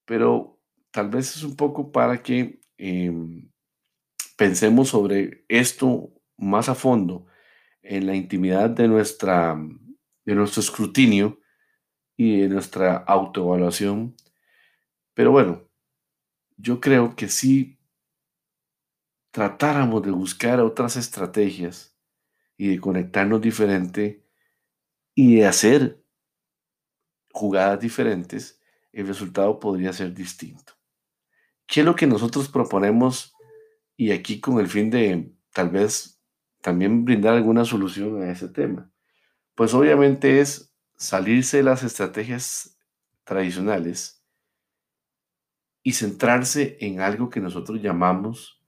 pero 0.04 0.60
tal 0.90 1.08
vez 1.08 1.36
es 1.36 1.42
un 1.42 1.56
poco 1.56 1.92
para 1.92 2.22
que 2.22 2.60
em, 2.78 3.50
pensemos 4.36 4.88
sobre 4.88 5.44
esto 5.48 6.12
más 6.36 6.68
a 6.68 6.74
fondo 6.74 7.26
en 7.82 8.06
la 8.06 8.14
intimidad 8.14 8.70
de, 8.70 8.88
nuestra, 8.88 9.56
de 10.24 10.34
nuestro 10.34 10.60
escrutinio 10.60 11.40
y 12.16 12.40
de 12.40 12.48
nuestra 12.48 12.96
autoevaluación. 12.96 14.16
Pero 15.14 15.32
bueno, 15.32 15.68
yo 16.56 16.80
creo 16.80 17.16
que 17.16 17.28
si 17.28 17.78
tratáramos 19.32 20.02
de 20.02 20.10
buscar 20.10 20.60
otras 20.60 20.96
estrategias 20.96 21.96
y 22.56 22.68
de 22.68 22.80
conectarnos 22.80 23.40
diferente 23.40 24.24
y 25.14 25.36
de 25.36 25.46
hacer 25.46 26.04
jugadas 27.32 27.80
diferentes, 27.80 28.61
el 28.92 29.06
resultado 29.06 29.58
podría 29.58 29.92
ser 29.92 30.12
distinto. 30.14 30.74
¿Qué 31.66 31.80
es 31.80 31.86
lo 31.86 31.96
que 31.96 32.06
nosotros 32.06 32.48
proponemos 32.48 33.34
y 33.96 34.10
aquí 34.10 34.40
con 34.40 34.58
el 34.58 34.68
fin 34.68 34.90
de 34.90 35.32
tal 35.52 35.70
vez 35.70 36.22
también 36.62 37.04
brindar 37.04 37.34
alguna 37.34 37.64
solución 37.64 38.22
a 38.22 38.30
ese 38.30 38.48
tema. 38.48 38.90
Pues 39.54 39.74
obviamente 39.74 40.40
es 40.40 40.74
salirse 40.96 41.58
de 41.58 41.62
las 41.64 41.82
estrategias 41.82 42.78
tradicionales 43.24 44.24
y 45.82 45.92
centrarse 45.92 46.78
en 46.80 47.00
algo 47.00 47.28
que 47.28 47.40
nosotros 47.40 47.82
llamamos 47.82 48.62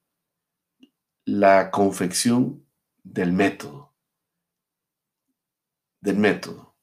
la 1.25 1.70
confección 1.70 2.66
del 3.03 3.33
método. 3.33 3.95
del 6.01 6.18
método. 6.18 6.77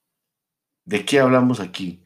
¿De 0.83 1.05
qué 1.05 1.19
hablamos 1.19 1.59
aquí? 1.59 2.03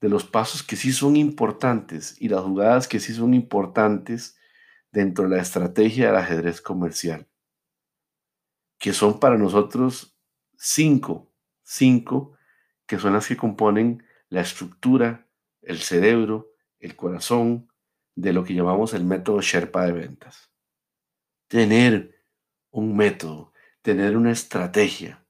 De 0.00 0.08
los 0.08 0.24
pasos 0.24 0.62
que 0.62 0.76
sí 0.76 0.92
son 0.92 1.16
importantes 1.16 2.20
y 2.20 2.28
las 2.28 2.42
jugadas 2.42 2.88
que 2.88 3.00
sí 3.00 3.14
son 3.14 3.34
importantes 3.34 4.36
dentro 4.92 5.24
de 5.24 5.36
la 5.36 5.42
estrategia 5.42 6.06
del 6.06 6.16
ajedrez 6.16 6.60
comercial, 6.60 7.26
que 8.78 8.92
son 8.92 9.18
para 9.18 9.36
nosotros 9.36 10.16
cinco, 10.56 11.32
cinco, 11.62 12.36
que 12.86 12.98
son 12.98 13.14
las 13.14 13.26
que 13.26 13.36
componen 13.36 14.04
la 14.28 14.42
estructura, 14.42 15.26
el 15.62 15.78
cerebro, 15.78 16.52
el 16.78 16.96
corazón 16.96 17.68
de 18.14 18.32
lo 18.32 18.44
que 18.44 18.54
llamamos 18.54 18.94
el 18.94 19.04
método 19.04 19.40
Sherpa 19.40 19.86
de 19.86 19.92
ventas. 19.92 20.52
Tener 21.48 22.14
un 22.70 22.96
método, 22.96 23.52
tener 23.82 24.16
una 24.16 24.32
estrategia, 24.32 25.26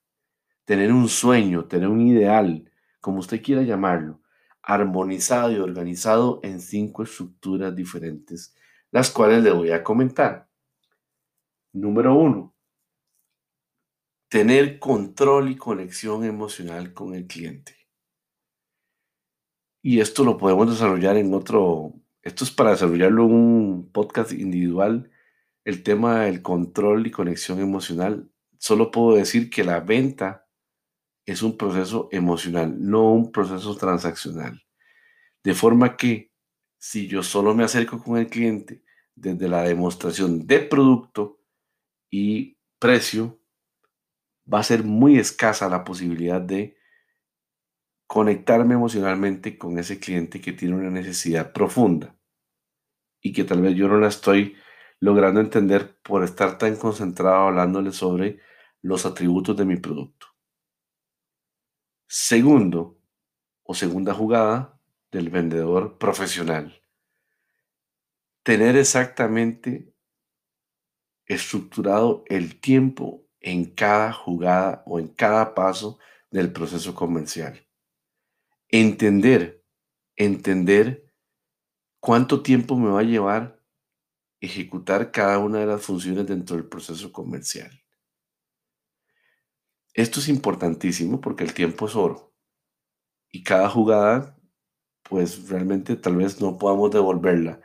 tener 0.65 0.93
un 0.93 1.09
sueño, 1.09 1.67
tener 1.67 1.89
un 1.89 2.01
ideal, 2.01 2.71
como 3.01 3.19
usted 3.19 3.43
quiera 3.43 3.63
llamarlo, 3.63 4.21
armonizado 4.67 5.53
y 5.53 5.57
organizado 5.57 6.41
en 6.43 6.61
cinco 6.61 7.03
estructuras 7.03 7.75
diferentes 7.75 8.55
las 8.95 9.11
cuales 9.11 9.43
le 9.43 9.51
voy 9.51 9.73
a 9.73 9.83
comentar. 9.83 10.49
Número 11.73 12.15
uno, 12.15 12.55
tener 14.29 14.79
control 14.79 15.51
y 15.51 15.57
conexión 15.57 16.23
emocional 16.23 16.95
con 16.95 17.13
el 17.13 17.27
cliente. 17.27 17.75
Y 19.83 19.99
esto 19.99 20.23
lo 20.23 20.39
podemos 20.39 20.71
desarrollar 20.71 21.17
en 21.17 21.35
otro, 21.35 21.95
esto 22.23 22.45
es 22.45 22.53
para 22.53 22.71
desarrollarlo 22.71 23.25
en 23.25 23.33
un 23.33 23.91
podcast 23.91 24.31
individual, 24.31 25.11
el 25.65 25.83
tema 25.83 26.21
del 26.27 26.41
control 26.41 27.09
y 27.09 27.11
conexión 27.11 27.59
emocional. 27.59 28.31
Solo 28.59 28.93
puedo 28.93 29.17
decir 29.17 29.51
que 29.51 29.65
la 29.65 29.81
venta 29.81 30.44
es 31.27 31.43
un 31.43 31.57
proceso 31.57 32.09
emocional, 32.13 32.75
no 32.79 33.13
un 33.13 33.33
proceso 33.33 33.77
transaccional. 33.77 34.63
De 35.43 35.55
forma 35.55 35.97
que 35.97 36.33
si 36.79 37.07
yo 37.09 37.23
solo 37.23 37.55
me 37.55 37.65
acerco 37.65 38.03
con 38.03 38.19
el 38.19 38.29
cliente 38.29 38.83
desde 39.15 39.49
la 39.49 39.63
demostración 39.63 40.47
de 40.47 40.61
producto 40.61 41.41
y 42.11 42.59
precio, 42.79 43.41
va 44.53 44.59
a 44.61 44.65
ser 44.65 44.85
muy 44.85 45.19
escasa 45.19 45.69
la 45.69 45.85
posibilidad 45.85 46.41
de 46.41 46.77
conectarme 48.07 48.75
emocionalmente 48.75 49.57
con 49.57 49.79
ese 49.79 49.99
cliente 49.99 50.41
que 50.41 50.53
tiene 50.53 50.77
una 50.77 50.91
necesidad 50.91 51.53
profunda 51.53 52.15
y 53.23 53.33
que 53.33 53.45
tal 53.45 53.63
vez 53.63 53.75
yo 53.75 53.89
no 53.89 53.99
la 53.99 54.09
estoy 54.09 54.57
logrando 55.01 55.41
entender 55.41 55.99
por 56.03 56.23
estar 56.23 56.59
tan 56.59 56.77
concentrado 56.77 57.49
hablándole 57.49 57.93
sobre 57.93 58.41
los 58.83 59.07
atributos 59.07 59.57
de 59.57 59.65
mi 59.65 59.77
producto. 59.77 60.34
Segundo 62.07 63.01
o 63.63 63.75
segunda 63.75 64.15
jugada 64.15 64.81
del 65.11 65.31
vendedor 65.31 65.99
profesional 65.99 66.81
tener 68.45 68.77
exactamente 68.77 69.95
estructurado 71.27 72.25
el 72.27 72.61
tiempo 72.61 73.27
en 73.41 73.65
cada 73.75 74.13
jugada 74.13 74.83
o 74.87 75.01
en 75.01 75.09
cada 75.09 75.55
paso 75.55 75.99
del 76.31 76.53
proceso 76.53 76.95
comercial. 76.95 77.67
Entender, 78.69 79.65
entender 80.17 81.11
cuánto 82.01 82.43
tiempo 82.43 82.77
me 82.77 82.91
va 82.91 83.01
a 83.01 83.05
llevar 83.05 83.61
ejecutar 84.41 85.11
cada 85.11 85.39
una 85.39 85.61
de 85.61 85.67
las 85.67 85.83
funciones 85.83 86.27
dentro 86.27 86.57
del 86.57 86.67
proceso 86.67 87.11
comercial. 87.13 87.84
Esto 89.95 90.21
es 90.21 90.29
importantísimo 90.29 91.21
porque 91.21 91.45
el 91.45 91.55
tiempo 91.55 91.87
es 91.87 91.97
oro 91.97 92.35
y 93.33 93.43
cada 93.43 93.69
jugada, 93.69 94.37
pues 95.03 95.49
realmente 95.49 95.97
tal 95.97 96.17
vez 96.17 96.41
no 96.41 96.59
podamos 96.59 96.91
devolverla 96.91 97.61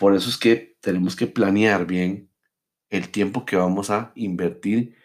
por 0.00 0.14
eso 0.14 0.30
es 0.30 0.38
que 0.38 0.78
tenemos 0.80 1.14
que 1.14 1.26
planear 1.26 1.84
bien 1.84 2.30
el 2.88 3.10
tiempo 3.10 3.44
que 3.44 3.56
vamos 3.56 3.90
a 3.90 4.12
invertir 4.14 4.96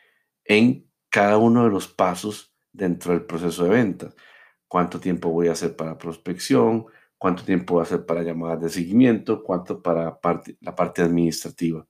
en 0.45 0.89
cada 1.09 1.37
uno 1.37 1.65
de 1.65 1.69
los 1.69 1.89
pasos 1.89 2.55
dentro 2.71 3.11
del 3.11 3.25
proceso 3.25 3.65
de 3.65 3.71
venta. 3.71 4.13
Cuánto 4.69 5.01
tiempo 5.01 5.29
voy 5.31 5.49
a 5.49 5.51
hacer 5.51 5.75
para 5.75 5.97
prospección, 5.97 6.85
cuánto 7.17 7.43
tiempo 7.43 7.73
voy 7.73 7.81
a 7.81 7.83
hacer 7.83 8.05
para 8.05 8.23
llamadas 8.23 8.61
de 8.61 8.69
seguimiento, 8.69 9.43
cuánto 9.43 9.81
para 9.81 10.17
la 10.61 10.75
parte 10.75 11.01
administrativa. 11.01 11.85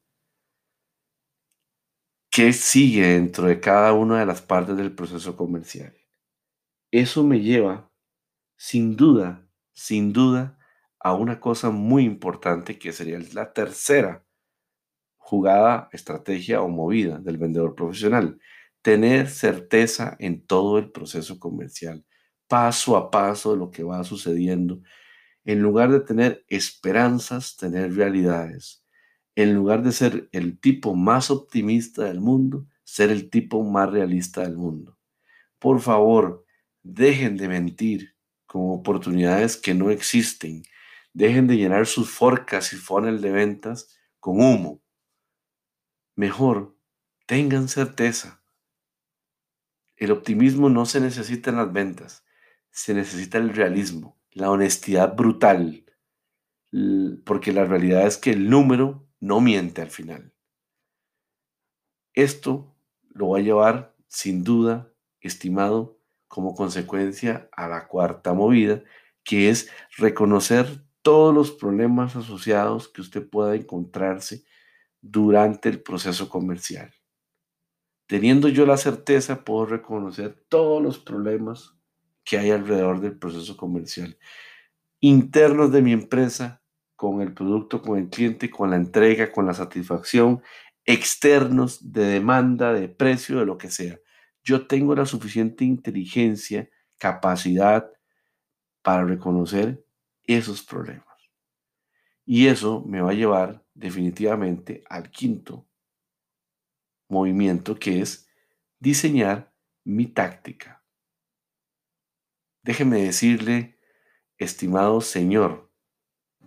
¿Qué 2.36 2.52
sigue 2.52 3.08
dentro 3.08 3.48
de 3.48 3.62
cada 3.62 3.94
una 3.94 4.20
de 4.20 4.26
las 4.26 4.42
partes 4.42 4.76
del 4.76 4.94
proceso 4.94 5.38
comercial? 5.38 5.96
Eso 6.92 7.24
me 7.24 7.40
lleva, 7.40 7.90
sin 8.58 8.98
duda, 8.98 9.48
sin 9.72 10.12
duda, 10.12 10.60
a 11.00 11.14
una 11.14 11.40
cosa 11.40 11.70
muy 11.70 12.04
importante 12.04 12.78
que 12.78 12.92
sería 12.92 13.20
la 13.32 13.54
tercera 13.54 14.26
jugada, 15.16 15.88
estrategia 15.94 16.62
o 16.62 16.68
movida 16.68 17.20
del 17.20 17.38
vendedor 17.38 17.74
profesional. 17.74 18.38
Tener 18.82 19.30
certeza 19.30 20.18
en 20.20 20.46
todo 20.46 20.78
el 20.78 20.92
proceso 20.92 21.40
comercial, 21.40 22.04
paso 22.50 22.98
a 22.98 23.12
paso 23.12 23.54
de 23.54 23.60
lo 23.60 23.72
que 23.72 23.84
va 23.84 24.04
sucediendo. 24.04 24.82
En 25.46 25.62
lugar 25.62 25.90
de 25.90 26.02
tener 26.02 26.44
esperanzas, 26.50 27.56
tener 27.56 27.96
realidades. 27.96 28.85
En 29.36 29.54
lugar 29.54 29.84
de 29.84 29.92
ser 29.92 30.30
el 30.32 30.60
tipo 30.60 30.96
más 30.96 31.30
optimista 31.30 32.04
del 32.04 32.22
mundo, 32.22 32.66
ser 32.84 33.10
el 33.10 33.30
tipo 33.30 33.64
más 33.64 33.90
realista 33.90 34.42
del 34.42 34.58
mundo. 34.58 34.98
Por 35.60 35.82
favor, 35.82 36.46
dejen 36.84 37.38
de 37.38 37.48
mentir 37.48 38.16
con 38.46 38.72
oportunidades 38.72 39.58
que 39.58 39.74
no 39.74 39.90
existen 39.92 40.64
Dejen 41.16 41.48
de 41.48 41.56
llenar 41.56 41.86
sus 41.86 42.10
forcas 42.10 42.74
y 42.74 42.76
funnel 42.76 43.22
de 43.22 43.32
ventas 43.32 43.98
con 44.20 44.42
humo. 44.42 44.84
Mejor, 46.14 46.78
tengan 47.26 47.70
certeza. 47.70 48.44
El 49.96 50.12
optimismo 50.12 50.70
no 50.70 50.86
se 50.86 51.00
necesita 51.00 51.52
en 51.52 51.56
las 51.56 51.72
ventas, 51.72 52.26
se 52.70 52.94
necesita 52.94 53.38
el 53.38 53.56
realismo, 53.56 54.20
la 54.32 54.52
honestidad 54.52 55.16
brutal, 55.16 55.86
porque 57.24 57.54
la 57.54 57.64
realidad 57.64 58.06
es 58.06 58.18
que 58.18 58.32
el 58.32 58.50
número 58.50 59.05
no 59.20 59.42
miente 59.42 59.82
al 59.82 59.90
final. 59.90 60.34
Esto 62.14 62.76
lo 63.10 63.30
va 63.30 63.40
a 63.40 63.42
llevar, 63.42 63.96
sin 64.08 64.44
duda, 64.44 64.92
estimado, 65.20 66.00
como 66.28 66.54
consecuencia 66.54 67.50
a 67.52 67.68
la 67.68 67.88
cuarta 67.88 68.34
movida, 68.34 68.84
que 69.24 69.50
es 69.50 69.70
reconocer 69.98 70.84
todos 71.02 71.34
los 71.34 71.52
problemas 71.52 72.16
asociados 72.16 72.88
que 72.88 73.02
usted 73.02 73.30
pueda 73.30 73.56
encontrarse 73.56 74.44
durante 75.02 75.70
el 75.70 75.82
proceso 75.82 76.30
comercial. 76.30 76.92
Teniendo 78.08 78.50
yo 78.50 78.66
la 78.66 78.78
certeza, 78.78 79.44
puedo 79.44 79.66
reconocer 79.66 80.46
todos 80.50 80.82
los 80.82 81.00
problemas 81.00 81.76
que 82.24 82.38
hay 82.38 82.52
alrededor 82.52 83.02
del 83.02 83.18
proceso 83.18 83.56
comercial, 83.56 84.18
internos 85.00 85.72
de 85.72 85.82
mi 85.82 85.92
empresa, 85.92 86.64
con 86.96 87.22
el 87.22 87.34
producto, 87.34 87.82
con 87.82 87.98
el 87.98 88.10
cliente, 88.10 88.50
con 88.50 88.70
la 88.70 88.78
entrega, 88.78 89.32
con 89.32 89.46
la 89.46 89.54
satisfacción, 89.54 90.42
externos 90.86 91.92
de 91.92 92.06
demanda, 92.06 92.74
de 92.74 92.88
precio, 92.88 93.40
de 93.40 93.46
lo 93.46 93.58
que 93.58 93.70
sea. 93.70 94.00
Yo 94.44 94.68
tengo 94.68 94.96
la 94.96 95.06
suficiente 95.06 95.66
inteligencia, 95.66 96.70
capacidad 96.98 97.92
para 98.82 99.04
reconocer 99.04 99.84
esos 100.24 100.64
problemas. 100.64 101.06
Y 102.26 102.48
eso 102.48 102.84
me 102.86 103.02
va 103.02 103.12
a 103.12 103.16
llevar 103.16 103.64
definitivamente 103.74 104.84
al 104.90 105.12
quinto 105.12 105.68
movimiento 107.08 107.76
que 107.76 108.02
es 108.02 108.28
diseñar 108.80 109.54
mi 109.84 110.08
táctica. 110.08 110.84
Déjeme 112.64 113.04
decirle, 113.04 113.80
estimado 114.38 115.02
señor 115.02 115.65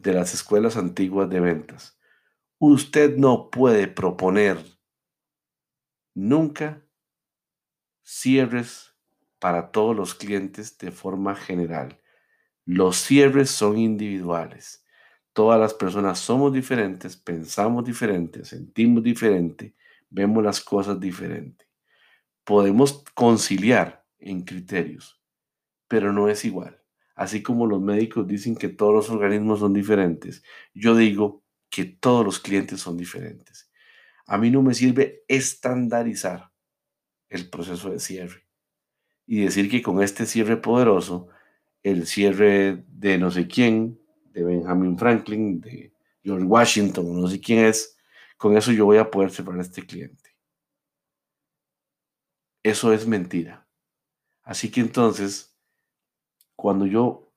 de 0.02 0.12
las 0.12 0.34
escuelas 0.34 0.76
antiguas 0.76 1.28
de 1.30 1.40
ventas, 1.40 1.98
usted 2.58 3.16
no 3.16 3.50
puede 3.50 3.88
proponer 3.88 4.58
nunca 6.14 6.84
cierres 8.02 8.94
para 9.38 9.70
todos 9.70 9.94
los 9.94 10.14
clientes 10.14 10.78
de 10.78 10.90
forma 10.90 11.34
general. 11.36 12.00
Los 12.64 12.96
cierres 12.96 13.50
son 13.50 13.78
individuales. 13.78 14.84
Todas 15.32 15.60
las 15.60 15.74
personas 15.74 16.18
somos 16.18 16.52
diferentes, 16.52 17.16
pensamos 17.16 17.84
diferente, 17.84 18.44
sentimos 18.44 19.02
diferente, 19.02 19.76
vemos 20.10 20.42
las 20.42 20.60
cosas 20.60 20.98
diferente. 20.98 21.66
Podemos 22.44 23.04
conciliar 23.14 24.04
en 24.18 24.42
criterios, 24.42 25.22
pero 25.86 26.12
no 26.12 26.28
es 26.28 26.44
igual. 26.44 26.77
Así 27.18 27.42
como 27.42 27.66
los 27.66 27.80
médicos 27.82 28.28
dicen 28.28 28.54
que 28.54 28.68
todos 28.68 28.94
los 28.94 29.10
organismos 29.10 29.58
son 29.58 29.72
diferentes, 29.74 30.44
yo 30.72 30.94
digo 30.94 31.42
que 31.68 31.84
todos 31.84 32.24
los 32.24 32.38
clientes 32.38 32.80
son 32.80 32.96
diferentes. 32.96 33.68
A 34.26 34.38
mí 34.38 34.50
no 34.52 34.62
me 34.62 34.72
sirve 34.72 35.24
estandarizar 35.26 36.52
el 37.28 37.50
proceso 37.50 37.90
de 37.90 37.98
cierre. 37.98 38.46
y 39.26 39.42
decir 39.44 39.70
que 39.70 39.82
con 39.82 40.02
este 40.02 40.26
cierre 40.26 40.56
poderoso, 40.58 41.28
el 41.82 42.06
cierre 42.06 42.84
de 42.88 43.18
no 43.18 43.30
sé 43.32 43.48
quién, 43.48 44.00
de 44.32 44.44
Benjamin 44.44 44.96
Franklin, 44.98 45.60
de 45.60 45.92
George 46.22 46.46
Washington, 46.46 47.20
no 47.20 47.28
sé 47.28 47.40
quién 47.40 47.64
es, 47.66 47.98
con 48.36 48.56
eso 48.56 48.72
yo 48.72 48.86
voy 48.86 48.98
a 48.98 49.10
poder 49.10 49.30
cerrar 49.32 49.58
a 49.58 49.62
este 49.62 49.84
cliente. 49.84 50.30
Eso 52.62 52.92
es 52.92 53.06
mentira. 53.06 53.66
Así 54.42 54.70
que 54.70 54.80
entonces, 54.80 55.47
cuando 56.58 56.86
yo 56.86 57.32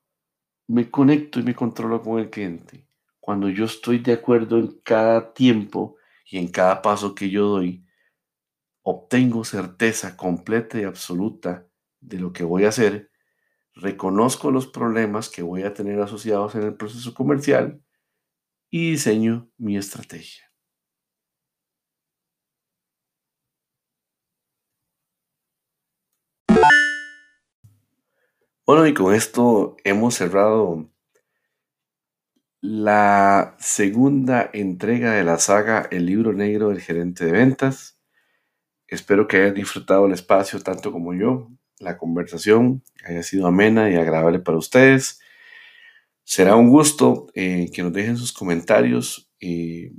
me 0.67 0.89
conecto 0.89 1.39
y 1.39 1.43
me 1.43 1.53
controlo 1.53 2.01
con 2.01 2.17
el 2.17 2.32
cliente, 2.32 2.88
cuando 3.19 3.49
yo 3.49 3.65
estoy 3.65 3.99
de 3.99 4.13
acuerdo 4.13 4.57
en 4.57 4.80
cada 4.84 5.32
tiempo 5.36 5.97
y 6.26 6.39
en 6.39 6.47
cada 6.47 6.82
paso 6.82 7.13
que 7.13 7.30
yo 7.30 7.45
doy, 7.45 7.86
obtengo 8.82 9.43
certeza 9.43 10.17
completa 10.17 10.80
y 10.80 10.86
absoluta 10.86 11.67
de 11.99 12.17
lo 12.17 12.34
que 12.34 12.43
voy 12.43 12.65
a 12.65 12.69
hacer, 12.69 13.11
reconozco 13.76 14.49
los 14.49 14.65
problemas 14.65 15.30
que 15.30 15.43
voy 15.43 15.61
a 15.61 15.74
tener 15.76 16.01
asociados 16.01 16.55
en 16.55 16.63
el 16.63 16.74
proceso 16.74 17.13
comercial 17.13 17.80
y 18.72 18.89
diseño 18.89 19.51
mi 19.55 19.78
estrategia. 19.78 20.51
Bueno, 28.66 28.86
y 28.86 28.93
con 28.93 29.14
esto 29.16 29.76
hemos 29.84 30.16
cerrado 30.16 30.88
la 32.62 33.55
segunda 33.59 34.49
entrega 34.53 35.14
de 35.14 35.24
la 35.24 35.39
saga 35.39 35.88
El 35.89 36.05
libro 36.05 36.32
negro 36.32 36.70
del 36.70 36.80
gerente 36.80 37.26
de 37.26 37.32
ventas. 37.32 37.99
Espero 38.88 39.28
que 39.28 39.38
hayan 39.38 39.55
disfrutado 39.55 40.05
el 40.05 40.14
espacio 40.14 40.59
tanto 40.59 40.91
como 40.91 41.16
yo, 41.16 41.49
la 41.80 41.97
conversación 41.97 42.84
haya 43.03 43.24
sido 43.24 43.47
amena 43.47 43.89
y 43.89 43.95
agradable 43.95 44.39
para 44.39 44.59
ustedes. 44.59 45.20
Será 46.24 46.55
un 46.55 46.70
gusto 46.70 47.28
eh, 47.34 47.72
que 47.74 47.82
nos 47.82 47.93
dejen 47.93 48.16
sus 48.18 48.32
comentarios, 48.32 49.28
eh, 49.39 49.91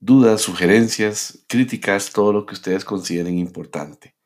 dudas, 0.00 0.40
sugerencias, 0.40 1.44
críticas, 1.48 2.10
todo 2.10 2.32
lo 2.32 2.46
que 2.46 2.54
ustedes 2.54 2.84
consideren 2.84 3.38
importante. 3.38 4.16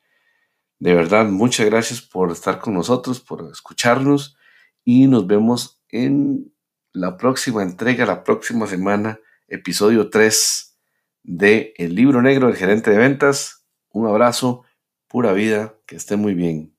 De 0.78 0.94
verdad, 0.94 1.26
muchas 1.26 1.66
gracias 1.66 2.02
por 2.02 2.30
estar 2.30 2.58
con 2.60 2.74
nosotros, 2.74 3.20
por 3.20 3.48
escucharnos 3.50 4.36
y 4.84 5.06
nos 5.06 5.26
vemos 5.26 5.80
en 5.88 6.52
la 6.92 7.16
próxima 7.16 7.62
entrega, 7.62 8.04
la 8.04 8.24
próxima 8.24 8.66
semana, 8.66 9.18
episodio 9.48 10.10
3 10.10 10.78
de 11.22 11.72
El 11.78 11.94
libro 11.94 12.20
negro 12.20 12.48
del 12.48 12.56
gerente 12.56 12.90
de 12.90 12.98
ventas. 12.98 13.64
Un 13.90 14.06
abrazo, 14.06 14.64
pura 15.08 15.32
vida, 15.32 15.74
que 15.86 15.96
esté 15.96 16.16
muy 16.16 16.34
bien. 16.34 16.75